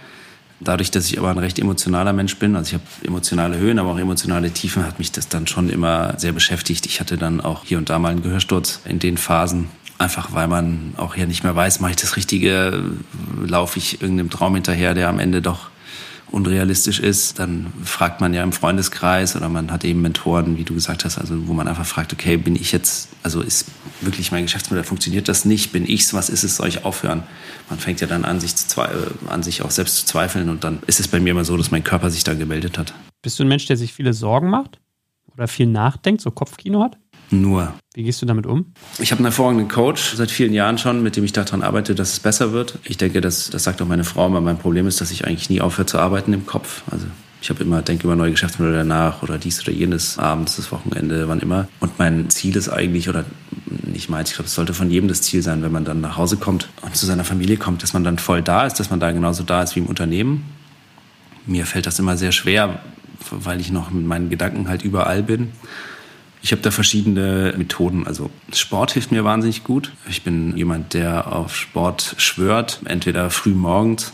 [0.61, 3.91] Dadurch, dass ich aber ein recht emotionaler Mensch bin, also ich habe emotionale Höhen, aber
[3.91, 6.85] auch emotionale Tiefen, hat mich das dann schon immer sehr beschäftigt.
[6.85, 9.67] Ich hatte dann auch hier und da mal einen Gehörsturz in den Phasen.
[9.97, 12.83] Einfach weil man auch hier nicht mehr weiß, mache ich das Richtige,
[13.45, 15.69] laufe ich irgendeinem Traum hinterher, der am Ende doch
[16.35, 20.73] unrealistisch ist, dann fragt man ja im Freundeskreis oder man hat eben Mentoren, wie du
[20.73, 23.67] gesagt hast, also wo man einfach fragt, okay, bin ich jetzt, also ist
[24.01, 25.71] wirklich mein Geschäftsmodell, funktioniert das nicht?
[25.71, 26.13] Bin ich's?
[26.13, 26.57] Was ist es?
[26.57, 27.23] Soll ich aufhören?
[27.69, 28.87] Man fängt ja dann an, sich, zu, äh,
[29.29, 31.71] an sich auch selbst zu zweifeln und dann ist es bei mir immer so, dass
[31.71, 32.93] mein Körper sich da gemeldet hat.
[33.21, 34.81] Bist du ein Mensch, der sich viele Sorgen macht?
[35.33, 36.97] Oder viel nachdenkt, so Kopfkino hat?
[37.31, 37.73] Nur.
[37.93, 38.73] Wie gehst du damit um?
[38.99, 42.13] Ich habe einen hervorragenden Coach seit vielen Jahren schon, mit dem ich daran arbeite, dass
[42.13, 42.77] es besser wird.
[42.83, 45.49] Ich denke, das, das sagt auch meine Frau, aber mein Problem ist, dass ich eigentlich
[45.49, 46.83] nie aufhöre zu arbeiten im Kopf.
[46.91, 47.07] Also
[47.41, 51.27] ich habe immer, denke über neue Geschäftsmodelle nach oder dies oder jenes, abends, das Wochenende,
[51.27, 51.67] wann immer.
[51.79, 53.23] Und mein Ziel ist eigentlich, oder
[53.83, 56.17] nicht meins, ich glaube, es sollte von jedem das Ziel sein, wenn man dann nach
[56.17, 58.99] Hause kommt und zu seiner Familie kommt, dass man dann voll da ist, dass man
[58.99, 60.43] da genauso da ist wie im Unternehmen.
[61.45, 62.79] Mir fällt das immer sehr schwer,
[63.29, 65.51] weil ich noch mit meinen Gedanken halt überall bin.
[66.45, 68.05] Ich habe da verschiedene Methoden.
[68.05, 69.91] Also Sport hilft mir wahnsinnig gut.
[70.07, 74.13] Ich bin jemand, der auf Sport schwört, entweder früh morgens,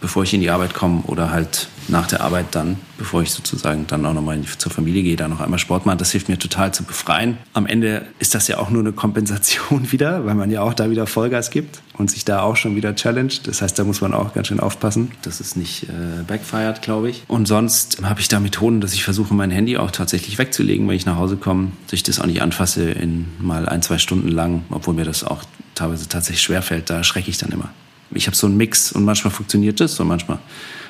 [0.00, 3.86] bevor ich in die Arbeit komme oder halt nach der Arbeit dann, bevor ich sozusagen
[3.86, 5.98] dann auch nochmal zur Familie gehe, da noch einmal Sport machen.
[5.98, 7.38] Das hilft mir total zu befreien.
[7.52, 10.90] Am Ende ist das ja auch nur eine Kompensation wieder, weil man ja auch da
[10.90, 13.46] wieder Vollgas gibt und sich da auch schon wieder challenged.
[13.46, 17.10] Das heißt, da muss man auch ganz schön aufpassen, dass es nicht äh, backfired, glaube
[17.10, 17.24] ich.
[17.28, 20.96] Und sonst habe ich da Methoden, dass ich versuche, mein Handy auch tatsächlich wegzulegen, wenn
[20.96, 24.28] ich nach Hause komme, dass ich das auch nicht anfasse in mal ein, zwei Stunden
[24.28, 25.42] lang, obwohl mir das auch
[25.74, 26.90] teilweise tatsächlich schwerfällt.
[26.90, 27.70] Da schrecke ich dann immer.
[28.10, 30.38] Ich habe so einen Mix und manchmal funktioniert das und manchmal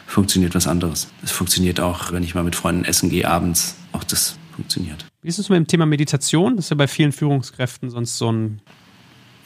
[0.06, 1.08] funktioniert was anderes.
[1.22, 3.76] Es funktioniert auch, wenn ich mal mit Freunden essen gehe abends.
[3.92, 5.04] Auch das funktioniert.
[5.22, 6.56] Wie ist es mit dem Thema Meditation?
[6.56, 8.60] Das ist ja bei vielen Führungskräften sonst so ein.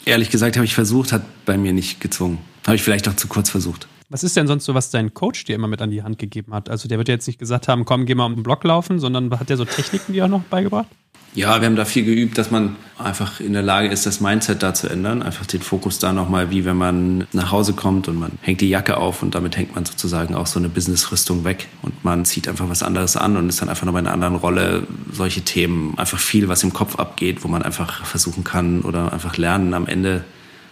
[0.04, 2.38] Ehrlich gesagt habe ich versucht, hat bei mir nicht gezwungen.
[2.66, 3.88] Habe ich vielleicht auch zu kurz versucht.
[4.08, 6.52] Was ist denn sonst so, was dein Coach dir immer mit an die Hand gegeben
[6.52, 6.68] hat?
[6.68, 8.98] Also der wird ja jetzt nicht gesagt haben, komm, geh mal um den Block laufen,
[8.98, 10.88] sondern hat der so Techniken, die auch noch beigebracht?
[11.32, 14.64] Ja, wir haben da viel geübt, dass man einfach in der Lage ist, das Mindset
[14.64, 15.22] da zu ändern.
[15.22, 18.68] Einfach den Fokus da nochmal, wie wenn man nach Hause kommt und man hängt die
[18.68, 22.48] Jacke auf und damit hängt man sozusagen auch so eine Businessrüstung weg und man zieht
[22.48, 24.88] einfach was anderes an und ist dann einfach nochmal in einer anderen Rolle.
[25.12, 29.36] Solche Themen, einfach viel, was im Kopf abgeht, wo man einfach versuchen kann oder einfach
[29.36, 29.72] lernen.
[29.72, 30.24] Am Ende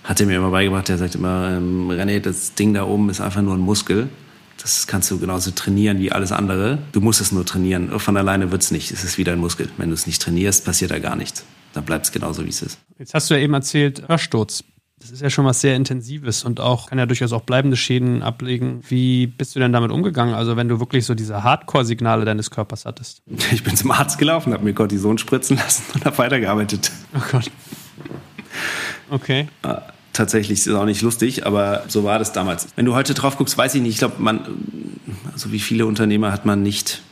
[0.03, 3.21] hat er mir immer beigebracht, der sagt immer, ähm, René, das Ding da oben ist
[3.21, 4.09] einfach nur ein Muskel.
[4.61, 6.79] Das kannst du genauso trainieren wie alles andere.
[6.93, 7.99] Du musst es nur trainieren.
[8.01, 8.91] Von alleine wird es nicht.
[8.91, 9.69] Es ist wieder ein Muskel.
[9.77, 11.45] Wenn du es nicht trainierst, passiert da gar nichts.
[11.73, 12.79] Dann bleibt es genauso, wie es ist.
[12.99, 14.65] Jetzt hast du ja eben erzählt, Hörsturz.
[15.01, 18.23] Das ist ja schon was sehr Intensives und auch kann ja durchaus auch bleibende Schäden
[18.23, 18.83] ablegen.
[18.89, 20.35] Wie bist du denn damit umgegangen?
[20.35, 23.23] Also wenn du wirklich so diese Hardcore-Signale deines Körpers hattest?
[23.53, 26.91] Ich bin zum Arzt gelaufen, habe mir Cortison spritzen lassen und habe weitergearbeitet.
[27.15, 27.51] Oh Gott.
[29.11, 29.47] Okay.
[30.19, 32.67] Tatsächlich ist auch nicht lustig, aber so war das damals.
[32.75, 33.93] Wenn du heute drauf guckst, weiß ich nicht.
[33.93, 34.41] Ich glaube, man,
[35.37, 37.03] so wie viele Unternehmer hat man nicht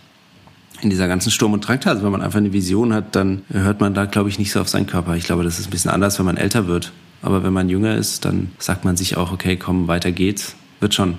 [0.82, 1.98] in dieser ganzen Sturm- und Drangphase.
[1.98, 4.60] Also wenn man einfach eine Vision hat, dann hört man da, glaube ich, nicht so
[4.60, 5.14] auf seinen Körper.
[5.14, 6.90] Ich glaube, das ist ein bisschen anders, wenn man älter wird.
[7.22, 10.56] Aber wenn man jünger ist, dann sagt man sich auch, okay, komm, weiter geht's.
[10.80, 11.16] Wird schon.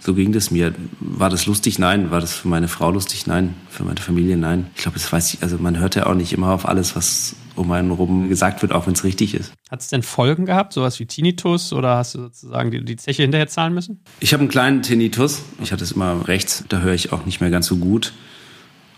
[0.00, 0.74] So ging das mir.
[1.00, 1.78] War das lustig?
[1.78, 2.10] Nein.
[2.10, 3.26] War das für meine Frau lustig?
[3.26, 3.54] Nein.
[3.68, 4.36] Für meine Familie?
[4.36, 4.66] Nein.
[4.76, 5.42] Ich glaube, das weiß ich.
[5.42, 8.72] Also man hört ja auch nicht immer auf alles, was um einen rum gesagt wird,
[8.72, 9.52] auch wenn es richtig ist.
[9.70, 13.22] Hat es denn Folgen gehabt, sowas wie Tinnitus oder hast du sozusagen die, die Zeche
[13.22, 14.00] hinterher zahlen müssen?
[14.20, 15.42] Ich habe einen kleinen Tinnitus.
[15.60, 16.64] Ich hatte es immer rechts.
[16.68, 18.12] Da höre ich auch nicht mehr ganz so gut.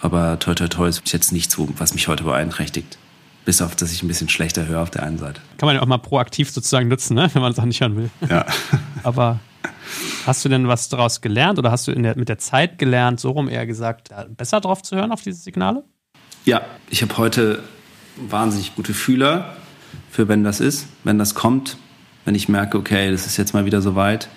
[0.01, 2.99] Aber toi toi toi ist jetzt nichts, was mich heute beeinträchtigt.
[3.45, 5.41] Bis auf, dass ich ein bisschen schlechter höre auf der einen Seite.
[5.57, 7.31] Kann man ja auch mal proaktiv sozusagen nutzen, ne?
[7.35, 8.11] wenn man es auch nicht hören will.
[8.29, 8.47] Ja.
[9.03, 9.41] Aber
[10.31, 13.31] hast du denn was daraus gelernt oder hast du der, mit der Zeit gelernt, so
[13.31, 15.85] rum eher gesagt, besser drauf zu hören auf diese Signale?
[16.45, 17.63] Ja, ich habe heute
[18.17, 19.57] wahnsinnig gute Fühler
[20.11, 21.77] für wenn das ist, wenn das kommt,
[22.25, 24.29] wenn ich merke, okay, das ist jetzt mal wieder soweit,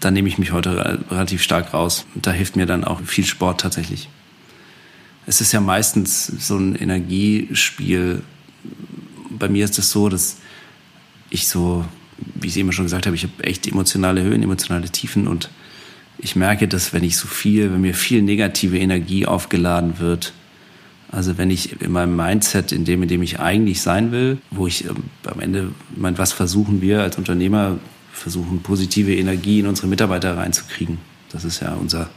[0.00, 2.06] dann nehme ich mich heute relativ stark raus.
[2.14, 4.08] Da hilft mir dann auch viel Sport tatsächlich.
[5.26, 8.22] Es ist ja meistens so ein Energiespiel.
[9.30, 10.38] Bei mir ist es das so, dass
[11.30, 11.84] ich so,
[12.16, 15.50] wie ich es eben schon gesagt habe, ich habe echt emotionale Höhen, emotionale Tiefen und
[16.18, 20.32] ich merke, dass wenn ich so viel, wenn mir viel negative Energie aufgeladen wird,
[21.10, 24.66] also wenn ich in meinem Mindset, in dem, in dem ich eigentlich sein will, wo
[24.66, 27.78] ich ähm, am Ende, ich meine, was versuchen wir als Unternehmer,
[28.12, 30.98] versuchen positive Energie in unsere Mitarbeiter reinzukriegen.
[31.30, 32.10] Das ist ja unser,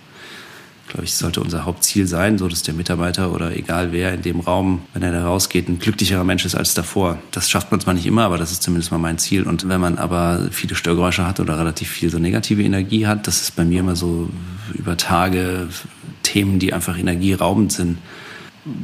[0.88, 4.40] glaube ich, sollte unser Hauptziel sein, so dass der Mitarbeiter oder egal wer in dem
[4.40, 7.18] Raum, wenn er da rausgeht, ein glücklicherer Mensch ist als davor.
[7.32, 9.44] Das schafft man zwar nicht immer, aber das ist zumindest mal mein Ziel.
[9.44, 13.42] Und wenn man aber viele Störgeräusche hat oder relativ viel so negative Energie hat, das
[13.42, 14.30] ist bei mir immer so
[14.74, 15.68] über Tage
[16.24, 17.98] Themen, die einfach energieraubend sind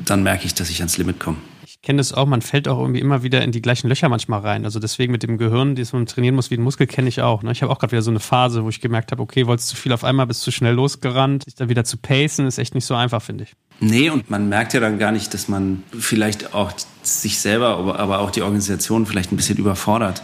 [0.05, 1.37] dann merke ich, dass ich ans Limit komme.
[1.83, 4.63] Kenne das auch, man fällt auch irgendwie immer wieder in die gleichen Löcher manchmal rein.
[4.63, 7.43] Also deswegen mit dem Gehirn, das man trainieren muss wie ein Muskel, kenne ich auch.
[7.43, 7.51] Ne?
[7.51, 9.75] Ich habe auch gerade wieder so eine Phase, wo ich gemerkt habe, okay, wolltest zu
[9.75, 11.43] viel auf einmal, bist zu schnell losgerannt.
[11.43, 13.53] Sich da wieder zu pacen, ist echt nicht so einfach, finde ich.
[13.81, 18.19] Nee, und man merkt ja dann gar nicht, dass man vielleicht auch sich selber, aber
[18.19, 20.23] auch die Organisation vielleicht ein bisschen überfordert.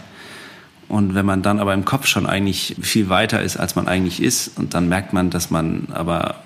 [0.88, 4.22] Und wenn man dann aber im Kopf schon eigentlich viel weiter ist, als man eigentlich
[4.22, 6.36] ist, und dann merkt man, dass man aber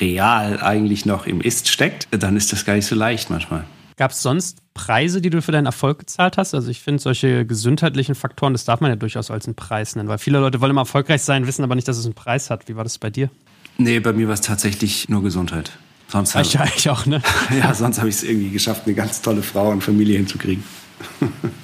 [0.00, 3.64] real eigentlich noch im Ist steckt, dann ist das gar nicht so leicht manchmal.
[4.00, 6.54] Gab es sonst Preise, die du für deinen Erfolg gezahlt hast?
[6.54, 10.08] Also ich finde, solche gesundheitlichen Faktoren, das darf man ja durchaus als einen Preis nennen,
[10.08, 12.66] weil viele Leute wollen immer erfolgreich sein, wissen aber nicht, dass es einen Preis hat.
[12.66, 13.28] Wie war das bei dir?
[13.76, 15.72] Nee, bei mir war es tatsächlich nur Gesundheit.
[16.08, 17.20] Sonst ich, hab, ich auch, ne?
[17.58, 20.64] ja, sonst habe ich es irgendwie geschafft, eine ganz tolle Frau und Familie hinzukriegen.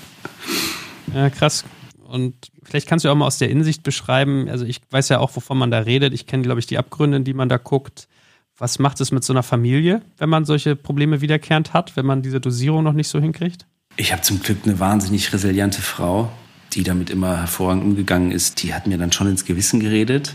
[1.14, 1.64] ja, krass.
[2.06, 5.34] Und vielleicht kannst du auch mal aus der Insicht beschreiben, also ich weiß ja auch,
[5.36, 6.12] wovon man da redet.
[6.12, 8.08] Ich kenne, glaube ich, die Abgründe, in die man da guckt.
[8.58, 12.22] Was macht es mit so einer Familie, wenn man solche Probleme wiederkehrend hat, wenn man
[12.22, 13.66] diese Dosierung noch nicht so hinkriegt?
[13.96, 16.30] Ich habe zum Glück eine wahnsinnig resiliente Frau,
[16.72, 18.62] die damit immer hervorragend umgegangen ist.
[18.62, 20.34] Die hat mir dann schon ins Gewissen geredet,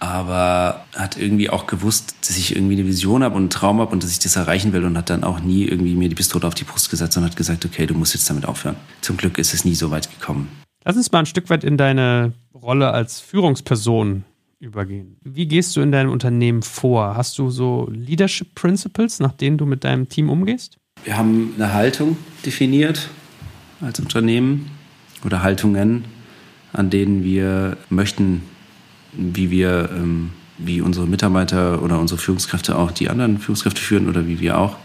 [0.00, 3.92] aber hat irgendwie auch gewusst, dass ich irgendwie eine Vision habe und einen Traum habe
[3.92, 6.44] und dass ich das erreichen will und hat dann auch nie irgendwie mir die Pistole
[6.48, 8.74] auf die Brust gesetzt und hat gesagt, okay, du musst jetzt damit aufhören.
[9.02, 10.48] Zum Glück ist es nie so weit gekommen.
[10.84, 14.24] Lass uns mal ein Stück weit in deine Rolle als Führungsperson
[14.62, 15.16] übergehen.
[15.24, 17.16] Wie gehst du in deinem Unternehmen vor?
[17.16, 20.78] Hast du so Leadership Principles, nach denen du mit deinem Team umgehst?
[21.04, 23.10] Wir haben eine Haltung definiert
[23.80, 24.70] als Unternehmen
[25.24, 26.04] oder Haltungen,
[26.72, 28.42] an denen wir möchten,
[29.12, 34.28] wie wir, ähm, wie unsere Mitarbeiter oder unsere Führungskräfte auch die anderen Führungskräfte führen oder
[34.28, 34.76] wie wir auch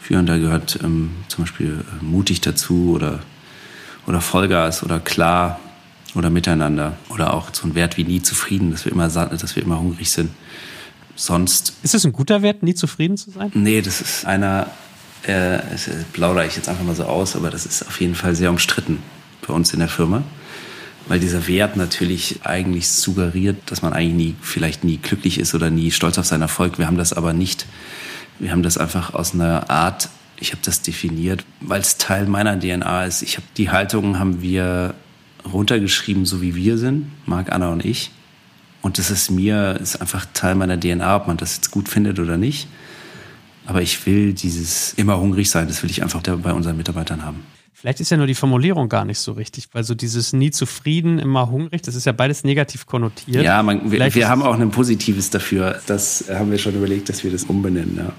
[0.00, 0.24] führen.
[0.24, 3.20] Da gehört ähm, zum Beispiel äh, mutig dazu oder,
[4.06, 5.60] oder Vollgas oder klar
[6.14, 9.62] oder miteinander oder auch so ein Wert wie nie zufrieden, dass wir immer dass wir
[9.62, 10.30] immer hungrig sind.
[11.16, 11.74] Sonst.
[11.82, 13.50] Ist das ein guter Wert, nie zufrieden zu sein?
[13.54, 14.68] Nee, das ist einer,
[15.24, 18.34] äh, das plaudere ich jetzt einfach mal so aus, aber das ist auf jeden Fall
[18.34, 19.02] sehr umstritten
[19.46, 20.22] bei uns in der Firma,
[21.08, 25.70] weil dieser Wert natürlich eigentlich suggeriert, dass man eigentlich nie, vielleicht nie glücklich ist oder
[25.70, 26.78] nie stolz auf seinen Erfolg.
[26.78, 27.66] Wir haben das aber nicht.
[28.38, 32.58] Wir haben das einfach aus einer Art, ich habe das definiert, weil es Teil meiner
[32.58, 33.20] DNA ist.
[33.20, 34.94] Ich habe die Haltung haben wir
[35.44, 38.10] runtergeschrieben, so wie wir sind, Marc, Anna und ich.
[38.82, 42.18] Und das ist mir, ist einfach Teil meiner DNA, ob man das jetzt gut findet
[42.18, 42.68] oder nicht.
[43.66, 47.44] Aber ich will dieses immer hungrig sein, das will ich einfach bei unseren Mitarbeitern haben.
[47.72, 51.18] Vielleicht ist ja nur die Formulierung gar nicht so richtig, weil so dieses nie zufrieden,
[51.18, 53.42] immer hungrig, das ist ja beides negativ konnotiert.
[53.42, 55.80] Ja, man, wir, wir haben auch ein Positives dafür.
[55.86, 57.96] Das haben wir schon überlegt, dass wir das umbenennen.
[57.96, 58.12] Ja.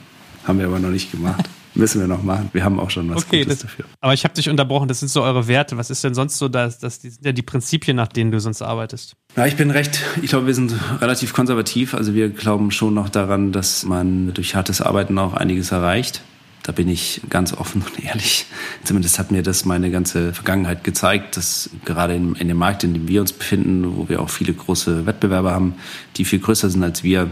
[0.48, 1.48] Haben wir aber noch nicht gemacht.
[1.74, 2.50] Müssen wir noch machen.
[2.52, 3.86] Wir haben auch schon was okay, Gutes das, dafür.
[4.02, 5.78] Aber ich habe dich unterbrochen, das sind so eure Werte.
[5.78, 8.62] Was ist denn sonst so, das, das sind ja die Prinzipien, nach denen du sonst
[8.62, 9.16] arbeitest?
[9.38, 11.94] Ja, ich bin recht, ich glaube, wir sind relativ konservativ.
[11.94, 16.22] Also wir glauben schon noch daran, dass man durch hartes Arbeiten auch einiges erreicht.
[16.64, 18.46] Da bin ich ganz offen und ehrlich.
[18.84, 22.94] Zumindest hat mir das meine ganze Vergangenheit gezeigt, dass gerade in, in dem Markt, in
[22.94, 25.76] dem wir uns befinden, wo wir auch viele große Wettbewerber haben,
[26.18, 27.32] die viel größer sind als wir, sagen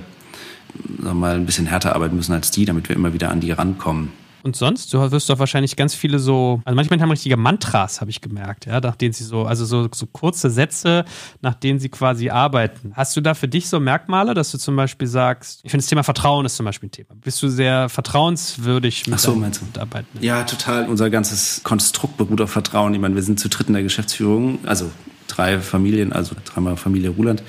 [0.97, 3.52] wir mal ein bisschen härter arbeiten müssen als die, damit wir immer wieder an die
[3.52, 4.12] rankommen.
[4.43, 4.93] Und sonst?
[4.93, 8.65] Du wirst doch wahrscheinlich ganz viele so, also manchmal haben richtige Mantras, habe ich gemerkt,
[8.65, 11.06] ja, nach denen sie so, also so, so kurze Sätze,
[11.41, 12.93] nach denen sie quasi arbeiten.
[12.95, 15.89] Hast du da für dich so Merkmale, dass du zum Beispiel sagst, ich finde das
[15.89, 17.10] Thema Vertrauen ist zum Beispiel ein Thema.
[17.21, 19.65] Bist du sehr vertrauenswürdig mit Ach so, meinst du?
[19.65, 20.23] Mitarbeitenden?
[20.23, 20.88] Ja, total.
[20.88, 22.93] Unser ganzes Konstrukt beruht auf Vertrauen.
[22.93, 24.89] Ich meine, wir sind zu dritt in der Geschäftsführung, also
[25.28, 27.43] drei Familien, also dreimal Familie Ruland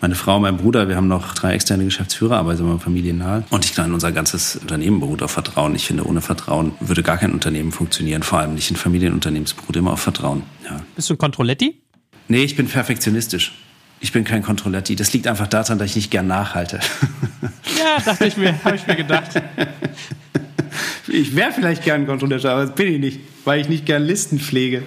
[0.00, 3.44] meine Frau, mein Bruder, wir haben noch drei externe Geschäftsführer, aber sind wir familiennah.
[3.50, 5.74] Und ich glaube, unser ganzes Unternehmen beruht auf Vertrauen.
[5.74, 9.46] Ich finde, ohne Vertrauen würde gar kein Unternehmen funktionieren, vor allem nicht ein Familienunternehmen.
[9.46, 10.42] Es beruht immer auf Vertrauen.
[10.64, 10.80] Ja.
[10.94, 11.80] Bist du ein Kontrolletti?
[12.28, 13.52] Nee, ich bin perfektionistisch.
[14.00, 14.94] Ich bin kein Kontrolletti.
[14.94, 16.78] Das liegt einfach daran, dass ich nicht gern nachhalte.
[17.78, 19.42] Ja, dachte ich mir, habe ich mir gedacht.
[21.10, 24.38] Ich wäre vielleicht gern Kontrolletti, aber das bin ich nicht, weil ich nicht gern Listen
[24.38, 24.82] pflege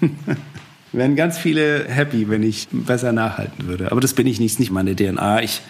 [0.92, 3.90] wären ganz viele happy, wenn ich besser nachhalten würde.
[3.90, 5.42] Aber das bin ich nicht, nicht meine DNA.
[5.42, 5.60] Ich,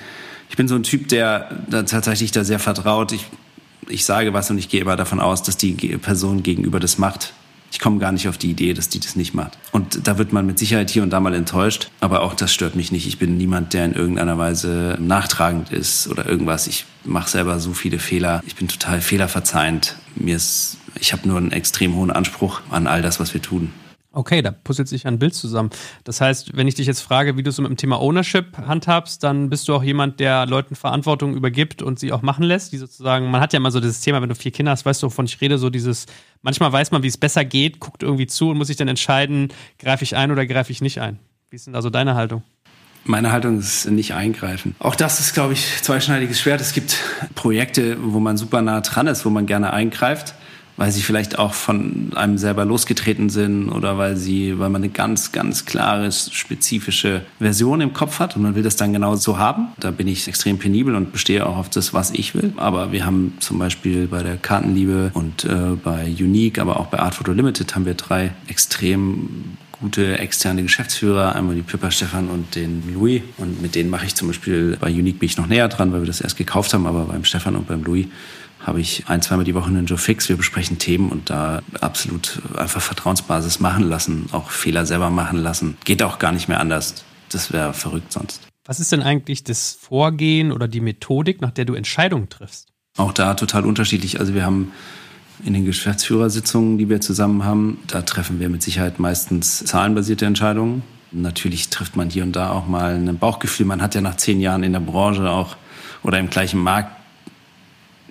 [0.50, 3.12] ich bin so ein Typ, der da tatsächlich da sehr vertraut.
[3.12, 3.26] Ich,
[3.88, 7.32] ich sage was und ich gehe immer davon aus, dass die Person gegenüber das macht.
[7.70, 9.58] Ich komme gar nicht auf die Idee, dass die das nicht macht.
[9.72, 11.90] Und da wird man mit Sicherheit hier und da mal enttäuscht.
[12.00, 13.06] Aber auch das stört mich nicht.
[13.06, 16.66] Ich bin niemand, der in irgendeiner Weise nachtragend ist oder irgendwas.
[16.66, 18.42] Ich mache selber so viele Fehler.
[18.46, 19.96] Ich bin total fehlerverzeihend.
[20.16, 23.70] Mir ist, ich habe nur einen extrem hohen Anspruch an all das, was wir tun.
[24.18, 25.70] Okay, da puzzelt sich ein Bild zusammen.
[26.02, 29.22] Das heißt, wenn ich dich jetzt frage, wie du so mit dem Thema Ownership handhabst,
[29.22, 32.72] dann bist du auch jemand, der Leuten Verantwortung übergibt und sie auch machen lässt.
[32.72, 35.04] Die sozusagen, man hat ja immer so dieses Thema, wenn du vier Kinder hast, weißt
[35.04, 36.06] du, wovon ich rede, so dieses,
[36.42, 39.52] manchmal weiß man, wie es besser geht, guckt irgendwie zu und muss sich dann entscheiden,
[39.78, 41.20] greife ich ein oder greife ich nicht ein.
[41.50, 42.42] Wie ist denn also deine Haltung?
[43.04, 44.74] Meine Haltung ist nicht eingreifen.
[44.80, 46.60] Auch das ist, glaube ich, zweischneidiges Schwert.
[46.60, 46.98] Es gibt
[47.36, 50.34] Projekte, wo man super nah dran ist, wo man gerne eingreift
[50.78, 54.90] weil sie vielleicht auch von einem selber losgetreten sind oder weil sie, weil man eine
[54.90, 59.38] ganz, ganz klare, spezifische Version im Kopf hat und man will das dann genau so
[59.38, 59.68] haben.
[59.80, 62.52] Da bin ich extrem penibel und bestehe auch auf das, was ich will.
[62.56, 67.00] Aber wir haben zum Beispiel bei der Kartenliebe und äh, bei Unique, aber auch bei
[67.00, 72.54] Art Photo Limited haben wir drei extrem gute externe Geschäftsführer, einmal die Pippa Stefan und
[72.54, 73.22] den Louis.
[73.36, 76.00] Und mit denen mache ich zum Beispiel, bei Unique bin ich noch näher dran, weil
[76.00, 78.06] wir das erst gekauft haben, aber beim Stefan und beim Louis
[78.68, 80.28] habe ich ein, zweimal die Woche einen Joe Fix.
[80.28, 85.78] Wir besprechen Themen und da absolut einfach Vertrauensbasis machen lassen, auch Fehler selber machen lassen.
[85.84, 87.02] Geht auch gar nicht mehr anders.
[87.30, 88.42] Das wäre verrückt sonst.
[88.66, 92.68] Was ist denn eigentlich das Vorgehen oder die Methodik, nach der du Entscheidungen triffst?
[92.98, 94.20] Auch da total unterschiedlich.
[94.20, 94.70] Also wir haben
[95.42, 100.82] in den Geschäftsführersitzungen, die wir zusammen haben, da treffen wir mit Sicherheit meistens zahlenbasierte Entscheidungen.
[101.10, 103.64] Natürlich trifft man hier und da auch mal ein Bauchgefühl.
[103.64, 105.56] Man hat ja nach zehn Jahren in der Branche auch
[106.02, 106.97] oder im gleichen Markt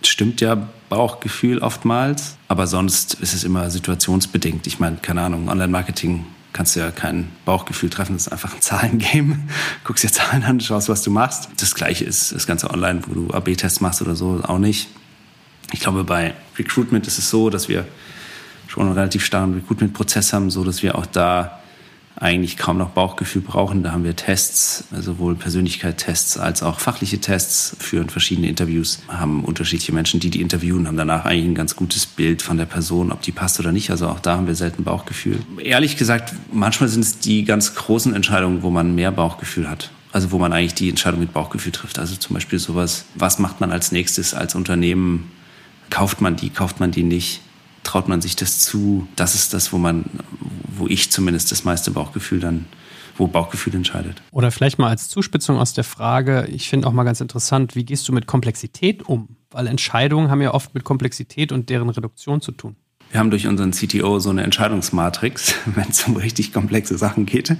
[0.03, 4.67] stimmt ja Bauchgefühl oftmals, aber sonst ist es immer situationsbedingt.
[4.67, 8.62] Ich meine, keine Ahnung, Online-Marketing kannst du ja kein Bauchgefühl treffen, das ist einfach ein
[8.62, 9.39] Zahlengame.
[9.83, 11.49] Guckst dir Zahlen an, schaust, was du machst.
[11.60, 14.89] Das gleiche ist das Ganze online, wo du AB-Tests machst oder so, auch nicht.
[15.73, 17.86] Ich glaube, bei Recruitment ist es so, dass wir
[18.67, 21.60] schon einen relativ starken Recruitment-Prozess haben, so dass wir auch da
[22.19, 23.84] eigentlich kaum noch Bauchgefühl brauchen.
[23.84, 29.93] Da haben wir Tests, sowohl Persönlichkeitstests als auch fachliche Tests, führen verschiedene Interviews, haben unterschiedliche
[29.93, 33.21] Menschen, die die interviewen, haben danach eigentlich ein ganz gutes Bild von der Person, ob
[33.21, 33.91] die passt oder nicht.
[33.91, 35.39] Also auch da haben wir selten Bauchgefühl.
[35.63, 39.91] Ehrlich gesagt, manchmal sind es die ganz großen Entscheidungen, wo man mehr Bauchgefühl hat.
[40.12, 41.99] Also wo man eigentlich die Entscheidung mit Bauchgefühl trifft.
[41.99, 45.32] Also zum Beispiel sowas, was macht man als nächstes als Unternehmen?
[45.89, 47.41] Kauft man die, kauft man die nicht?
[47.84, 49.07] Traut man sich das zu?
[49.15, 50.05] Das ist das, wo man,
[50.67, 52.65] wo ich zumindest das meiste Bauchgefühl dann
[53.19, 54.21] wo Bauchgefühl entscheidet.
[54.32, 57.86] Oder vielleicht mal als Zuspitzung aus der Frage, ich finde auch mal ganz interessant, wie
[57.86, 59.38] gehst du mit Komplexität um?
[59.49, 62.75] Weil Entscheidungen haben ja oft mit Komplexität und deren Reduktion zu tun.
[63.09, 67.55] Wir haben durch unseren CTO so eine Entscheidungsmatrix, wenn es um richtig komplexe Sachen geht.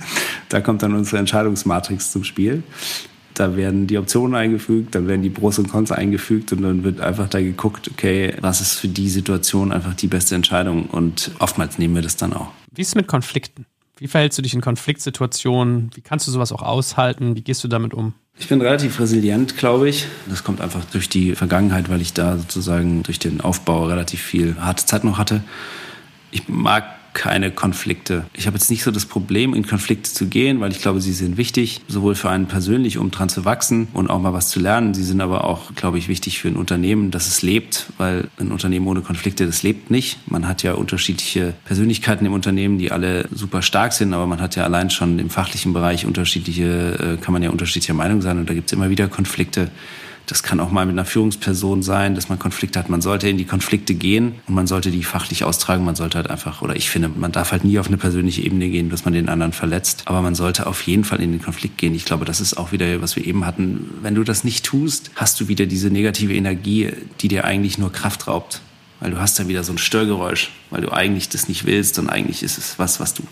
[0.50, 2.64] Da kommt dann unsere Entscheidungsmatrix zum Spiel.
[3.38, 7.02] Da werden die Optionen eingefügt, dann werden die Pros und Cons eingefügt und dann wird
[7.02, 11.78] einfach da geguckt, okay, was ist für die Situation einfach die beste Entscheidung und oftmals
[11.78, 12.48] nehmen wir das dann auch.
[12.74, 13.68] Wie ist es mit Konflikten?
[13.98, 15.92] Wie verhältst du dich in Konfliktsituationen?
[15.94, 17.36] Wie kannst du sowas auch aushalten?
[17.36, 18.14] Wie gehst du damit um?
[18.40, 20.08] Ich bin relativ resilient, glaube ich.
[20.28, 24.56] Das kommt einfach durch die Vergangenheit, weil ich da sozusagen durch den Aufbau relativ viel
[24.60, 25.44] harte Zeit noch hatte.
[26.32, 28.26] Ich mag keine Konflikte.
[28.34, 31.14] Ich habe jetzt nicht so das Problem, in Konflikte zu gehen, weil ich glaube, sie
[31.14, 34.60] sind wichtig, sowohl für einen persönlich, um dran zu wachsen und auch mal was zu
[34.60, 34.94] lernen.
[34.94, 38.52] Sie sind aber auch, glaube ich, wichtig für ein Unternehmen, dass es lebt, weil ein
[38.52, 40.20] Unternehmen ohne Konflikte, das lebt nicht.
[40.30, 44.56] Man hat ja unterschiedliche Persönlichkeiten im Unternehmen, die alle super stark sind, aber man hat
[44.56, 48.48] ja allein schon im fachlichen Bereich unterschiedliche, äh, kann man ja unterschiedlicher Meinung sein und
[48.48, 49.72] da gibt es immer wieder Konflikte.
[50.28, 52.90] Das kann auch mal mit einer Führungsperson sein, dass man Konflikte hat.
[52.90, 55.86] Man sollte in die Konflikte gehen und man sollte die fachlich austragen.
[55.86, 58.68] Man sollte halt einfach, oder ich finde, man darf halt nie auf eine persönliche Ebene
[58.68, 60.04] gehen, dass man den anderen verletzt.
[60.04, 61.96] Aber man sollte auf jeden Fall in den Konflikt gehen.
[61.96, 63.90] Ich glaube, das ist auch wieder, was wir eben hatten.
[64.02, 67.94] Wenn du das nicht tust, hast du wieder diese negative Energie, die dir eigentlich nur
[67.94, 68.60] Kraft raubt.
[69.00, 72.10] Weil du hast dann wieder so ein Störgeräusch, weil du eigentlich das nicht willst und
[72.10, 73.24] eigentlich ist es was, was du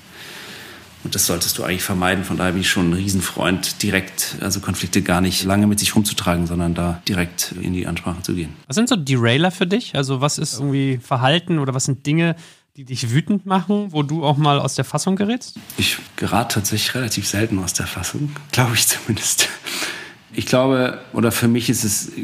[1.06, 2.24] und das solltest du eigentlich vermeiden.
[2.24, 5.95] Von daher bin ich schon ein Riesenfreund, direkt, also Konflikte gar nicht lange mit sich
[5.95, 8.53] rumzutragen, sondern da direkt in die Ansprache zu gehen.
[8.68, 9.95] Was sind so Derailer für dich?
[9.95, 12.36] Also was ist irgendwie Verhalten oder was sind Dinge,
[12.76, 15.58] die dich wütend machen, wo du auch mal aus der Fassung gerätst?
[15.78, 19.47] Ich gerate tatsächlich relativ selten aus der Fassung, glaube ich zumindest.
[20.36, 21.67] Ich glaube, oder für mich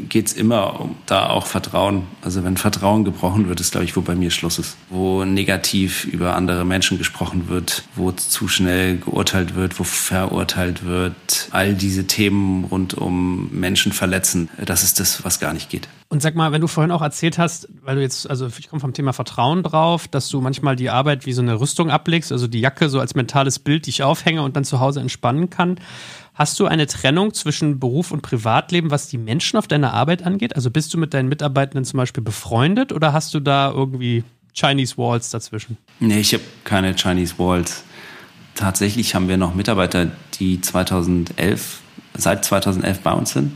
[0.08, 2.02] geht es immer um da auch Vertrauen.
[2.20, 4.76] Also wenn Vertrauen gebrochen wird, ist, glaube ich, wo bei mir Schluss ist.
[4.90, 11.48] Wo negativ über andere Menschen gesprochen wird, wo zu schnell geurteilt wird, wo verurteilt wird.
[11.50, 15.88] All diese Themen rund um Menschen verletzen, das ist das, was gar nicht geht.
[16.12, 18.80] Und sag mal, wenn du vorhin auch erzählt hast, weil du jetzt, also ich komme
[18.80, 22.46] vom Thema Vertrauen drauf, dass du manchmal die Arbeit wie so eine Rüstung ablegst, also
[22.46, 25.78] die Jacke so als mentales Bild, die ich aufhänge und dann zu Hause entspannen kann.
[26.34, 30.56] Hast du eine Trennung zwischen Beruf und Privatleben, was die Menschen auf deiner Arbeit angeht?
[30.56, 34.24] Also bist du mit deinen Mitarbeitenden zum Beispiel befreundet oder hast du da irgendwie
[34.54, 35.76] Chinese Walls dazwischen?
[36.00, 37.84] Nee, ich habe keine Chinese Walls.
[38.54, 41.80] Tatsächlich haben wir noch Mitarbeiter, die 2011,
[42.14, 43.52] seit 2011 bei uns sind.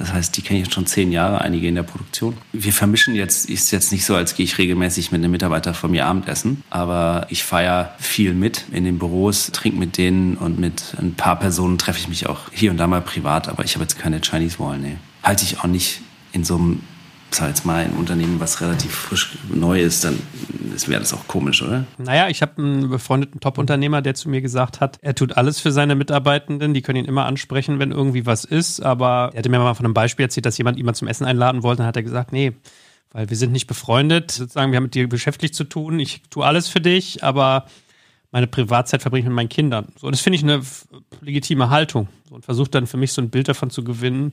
[0.00, 2.34] Das heißt, die kenne ich schon zehn Jahre, einige in der Produktion.
[2.54, 5.90] Wir vermischen jetzt, ist jetzt nicht so, als gehe ich regelmäßig mit einem Mitarbeiter von
[5.90, 10.94] mir Abendessen, aber ich feiere viel mit in den Büros, trinke mit denen und mit
[10.98, 13.82] ein paar Personen treffe ich mich auch hier und da mal privat, aber ich habe
[13.82, 14.96] jetzt keine Chinese Wall, nee.
[15.22, 16.00] Halte ich auch nicht
[16.32, 16.80] in so einem
[17.34, 20.18] sag jetzt mal, ein Unternehmen, was relativ frisch neu ist, dann
[20.86, 21.84] wäre das auch komisch, oder?
[21.98, 25.72] Naja, ich habe einen befreundeten Top-Unternehmer, der zu mir gesagt hat, er tut alles für
[25.72, 29.58] seine Mitarbeitenden, die können ihn immer ansprechen, wenn irgendwie was ist, aber er hatte mir
[29.58, 32.02] mal von einem Beispiel erzählt, dass jemand mal zum Essen einladen wollte, dann hat er
[32.02, 32.52] gesagt, nee,
[33.12, 36.44] weil wir sind nicht befreundet, sozusagen, wir haben mit dir beschäftigt zu tun, ich tue
[36.44, 37.66] alles für dich, aber
[38.30, 39.88] meine Privatzeit verbringe ich mit meinen Kindern.
[39.96, 40.62] So, das finde ich eine
[41.20, 44.32] legitime Haltung und versuche dann für mich so ein Bild davon zu gewinnen,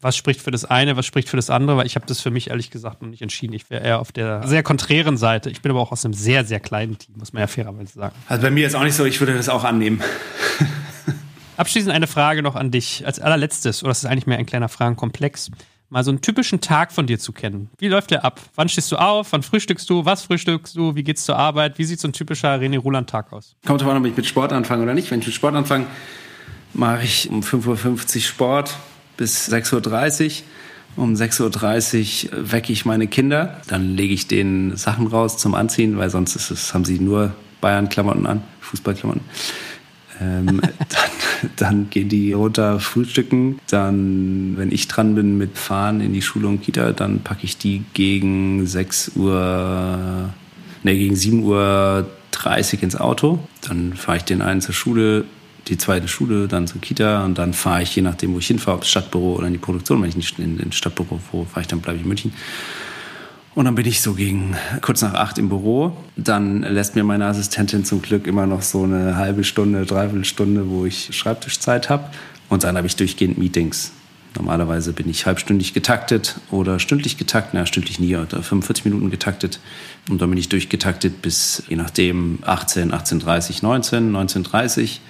[0.00, 2.30] was spricht für das eine, was spricht für das andere, weil ich habe das für
[2.30, 3.52] mich ehrlich gesagt noch nicht entschieden.
[3.52, 5.50] Ich wäre eher auf der sehr konträren Seite.
[5.50, 8.14] Ich bin aber auch aus einem sehr, sehr kleinen Team, muss man ja fairerweise sagen.
[8.26, 10.00] Also bei mir ist auch nicht so, ich würde das auch annehmen.
[11.56, 13.04] Abschließend eine Frage noch an dich.
[13.04, 15.50] Als allerletztes, oder das ist eigentlich mehr ein kleiner Fragenkomplex,
[15.90, 17.68] mal so einen typischen Tag von dir zu kennen.
[17.78, 18.40] Wie läuft der ab?
[18.54, 19.32] Wann stehst du auf?
[19.32, 20.06] Wann frühstückst du?
[20.06, 20.94] Was frühstückst du?
[20.94, 21.78] Wie geht's zur Arbeit?
[21.78, 23.56] Wie sieht so ein typischer René Ruland-Tag aus?
[23.66, 25.10] Kommt drauf an, ob ich mit Sport anfange oder nicht.
[25.10, 25.86] Wenn ich mit Sport anfange,
[26.72, 28.76] mache ich um 5.50 Uhr Sport
[29.20, 30.24] bis 6.30
[30.96, 31.04] Uhr.
[31.04, 33.60] Um 6.30 Uhr wecke ich meine Kinder.
[33.68, 37.34] Dann lege ich denen Sachen raus zum Anziehen, weil sonst ist es, haben sie nur
[37.60, 39.22] Bayern-Klamotten an, Fußballklamotten.
[40.22, 43.60] Ähm, dann, dann gehen die runter frühstücken.
[43.68, 47.58] Dann, wenn ich dran bin mit Fahren in die Schule und Kita, dann packe ich
[47.58, 50.30] die gegen 6 Uhr,
[50.82, 53.38] ne, gegen 7 Uhr 30 ins Auto.
[53.68, 55.26] Dann fahre ich den einen zur Schule,
[55.68, 58.78] die zweite Schule, dann zur Kita und dann fahre ich, je nachdem, wo ich hinfahre,
[58.78, 60.02] ob Stadtbüro oder in die Produktion.
[60.02, 62.32] Wenn ich nicht in, in Stadtbüro fahre, ich dann bleibe ich in München.
[63.54, 65.96] Und dann bin ich so gegen kurz nach acht im Büro.
[66.16, 70.70] Dann lässt mir meine Assistentin zum Glück immer noch so eine halbe Stunde, dreiviertel Stunde,
[70.70, 72.04] wo ich Schreibtischzeit habe.
[72.48, 73.92] Und dann habe ich durchgehend Meetings.
[74.36, 79.58] Normalerweise bin ich halbstündig getaktet oder stündlich getaktet, na, stündlich nie, oder 45 Minuten getaktet.
[80.08, 85.00] Und dann bin ich durchgetaktet bis, je nachdem, 18, 18.30, 19, 19.30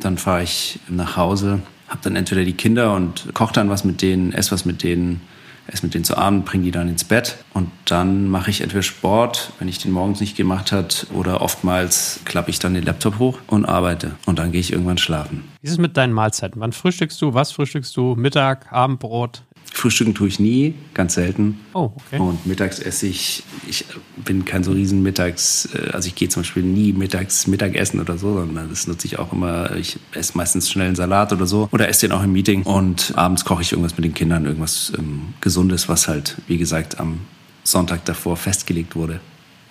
[0.00, 4.02] dann fahre ich nach Hause, habe dann entweder die Kinder und koche dann was mit
[4.02, 5.20] denen, esse was mit denen,
[5.66, 8.82] esse mit denen zu Abend, bringe die dann ins Bett und dann mache ich entweder
[8.82, 13.18] Sport, wenn ich den morgens nicht gemacht hat, oder oftmals klappe ich dann den Laptop
[13.18, 15.44] hoch und arbeite und dann gehe ich irgendwann schlafen.
[15.60, 16.60] Wie ist es mit deinen Mahlzeiten?
[16.60, 17.34] Wann frühstückst du?
[17.34, 18.14] Was frühstückst du?
[18.16, 19.42] Mittag, Abendbrot?
[19.72, 21.60] Frühstücken tue ich nie, ganz selten.
[21.74, 22.18] Oh, okay.
[22.18, 23.84] Und mittags esse ich, ich
[24.16, 28.16] bin kein so riesen Mittags, äh, also ich gehe zum Beispiel nie mittags Mittagessen oder
[28.16, 31.68] so, sondern das nutze ich auch immer, ich esse meistens schnell einen Salat oder so
[31.72, 34.92] oder esse den auch im Meeting und abends koche ich irgendwas mit den Kindern, irgendwas
[34.96, 37.20] ähm, Gesundes, was halt, wie gesagt, am
[37.62, 39.20] Sonntag davor festgelegt wurde.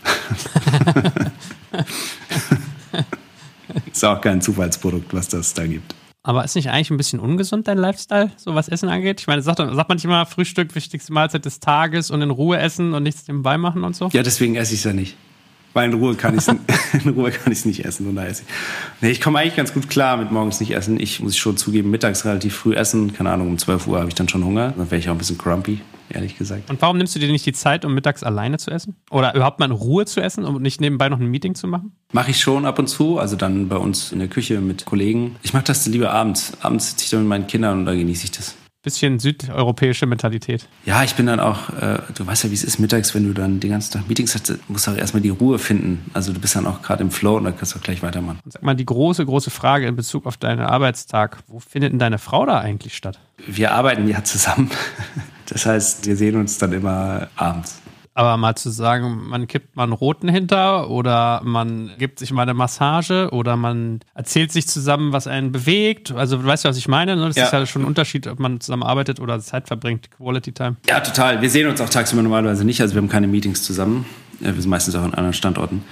[3.92, 5.96] Ist auch kein Zufallsprodukt, was das da gibt.
[6.28, 9.22] Aber ist nicht eigentlich ein bisschen ungesund dein Lifestyle, so was Essen angeht?
[9.22, 12.58] Ich meine, sagt, sagt man nicht immer Frühstück, wichtigste Mahlzeit des Tages und in Ruhe
[12.58, 14.10] essen und nichts nebenbei machen und so?
[14.12, 15.16] Ja, deswegen esse ich es ja nicht.
[15.74, 16.48] Weil in Ruhe kann ich
[17.06, 18.08] in Ruhe kann ich nicht essen.
[18.08, 18.54] Und da esse ich.
[19.02, 21.00] Nee, ich komme eigentlich ganz gut klar mit morgens nicht essen.
[21.00, 23.14] Ich muss schon zugeben, mittags relativ früh essen.
[23.14, 24.74] Keine Ahnung, um 12 Uhr habe ich dann schon Hunger.
[24.76, 26.70] Dann wäre ich auch ein bisschen grumpy, ehrlich gesagt.
[26.70, 28.96] Und warum nimmst du dir nicht die Zeit, um mittags alleine zu essen?
[29.10, 31.96] Oder überhaupt mal in Ruhe zu essen und nicht nebenbei noch ein Meeting zu machen?
[32.12, 33.20] Mache ich schon ab und zu.
[33.20, 35.36] Also dann bei uns in der Küche mit Kollegen.
[35.44, 36.54] Ich mache das lieber abends.
[36.62, 38.56] Abends sitze ich dann mit meinen Kindern und da genieße ich das.
[38.86, 40.70] Bisschen südeuropäische Mentalität.
[40.86, 43.34] Ja, ich bin dann auch, äh, du weißt ja, wie es ist mittags, wenn du
[43.34, 46.12] dann den ganzen Tag Meetings hast, musst du auch erstmal die Ruhe finden.
[46.14, 48.40] Also du bist dann auch gerade im Flow und dann kannst du auch gleich weitermachen.
[48.46, 51.40] Und sag mal, die große, große Frage in Bezug auf deinen Arbeitstag.
[51.48, 53.20] Wo findet denn deine Frau da eigentlich statt?
[53.48, 54.70] Wir arbeiten ja zusammen.
[55.48, 57.82] Das heißt, wir sehen uns dann immer abends.
[58.18, 62.44] Aber mal zu sagen, man kippt mal einen roten hinter oder man gibt sich mal
[62.44, 66.14] eine Massage oder man erzählt sich zusammen, was einen bewegt.
[66.14, 67.18] Also weißt du, was ich meine?
[67.18, 67.28] ne?
[67.28, 67.44] Das Ja.
[67.48, 70.78] ist ja schon ein Unterschied, ob man zusammen arbeitet oder Zeit verbringt, Quality Time.
[70.88, 71.42] Ja, total.
[71.42, 72.80] Wir sehen uns auch tagsüber normalerweise nicht.
[72.80, 74.06] Also wir haben keine Meetings zusammen.
[74.40, 75.84] Wir sind meistens auch an anderen Standorten.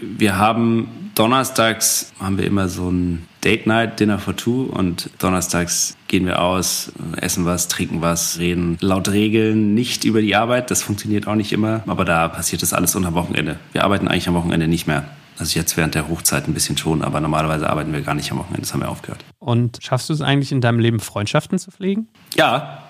[0.00, 5.96] Wir haben donnerstags haben wir immer so ein Date Night Dinner for Two und donnerstags
[6.08, 10.70] gehen wir aus, essen was, trinken was, reden laut Regeln nicht über die Arbeit.
[10.70, 13.56] Das funktioniert auch nicht immer, aber da passiert das alles unter Wochenende.
[13.72, 15.04] Wir arbeiten eigentlich am Wochenende nicht mehr.
[15.38, 18.38] Also jetzt während der Hochzeit ein bisschen schon, aber normalerweise arbeiten wir gar nicht am
[18.38, 18.62] Wochenende.
[18.62, 19.24] Das haben wir aufgehört.
[19.38, 22.08] Und schaffst du es eigentlich in deinem Leben, Freundschaften zu pflegen?
[22.34, 22.82] Ja,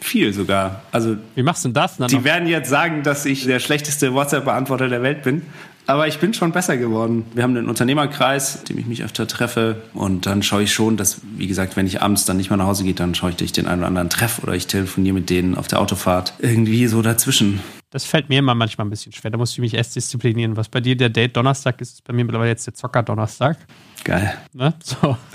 [0.00, 0.82] viel sogar.
[0.90, 1.98] Also Wie machst du denn das?
[1.98, 2.24] Dann Die noch?
[2.24, 5.42] werden jetzt sagen, dass ich der schlechteste WhatsApp-Beantworter der Welt bin.
[5.86, 7.24] Aber ich bin schon besser geworden.
[7.34, 9.82] Wir haben einen Unternehmerkreis, in dem ich mich öfter treffe.
[9.94, 12.66] Und dann schaue ich schon, dass, wie gesagt, wenn ich abends dann nicht mehr nach
[12.66, 15.14] Hause gehe, dann schaue ich, dass ich den einen oder anderen treffe oder ich telefoniere
[15.14, 16.34] mit denen auf der Autofahrt.
[16.38, 17.60] Irgendwie so dazwischen.
[17.90, 19.30] Das fällt mir immer manchmal ein bisschen schwer.
[19.30, 20.56] Da muss ich mich erst disziplinieren.
[20.56, 23.58] Was bei dir der Date Donnerstag ist, ist bei mir mittlerweile jetzt der Zocker Donnerstag.
[24.04, 24.34] Geil.
[24.54, 24.72] Ne?
[24.82, 25.16] So.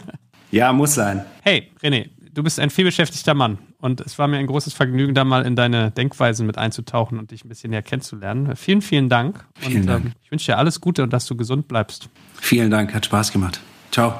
[0.50, 1.24] Ja, muss sein.
[1.42, 3.58] Hey, René, du bist ein vielbeschäftigter Mann.
[3.80, 7.30] Und es war mir ein großes Vergnügen, da mal in deine Denkweisen mit einzutauchen und
[7.30, 8.54] dich ein bisschen näher kennenzulernen.
[8.56, 9.44] Vielen, vielen Dank.
[9.54, 10.04] Vielen und Dank.
[10.06, 12.08] Ähm, ich wünsche dir alles Gute und dass du gesund bleibst.
[12.34, 13.60] Vielen Dank, hat Spaß gemacht.
[13.90, 14.14] Ciao.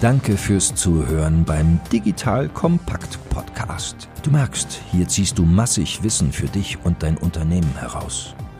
[0.00, 4.08] Danke fürs Zuhören beim Digital Kompakt Podcast.
[4.22, 8.34] Du merkst, hier ziehst du massig Wissen für dich und dein Unternehmen heraus.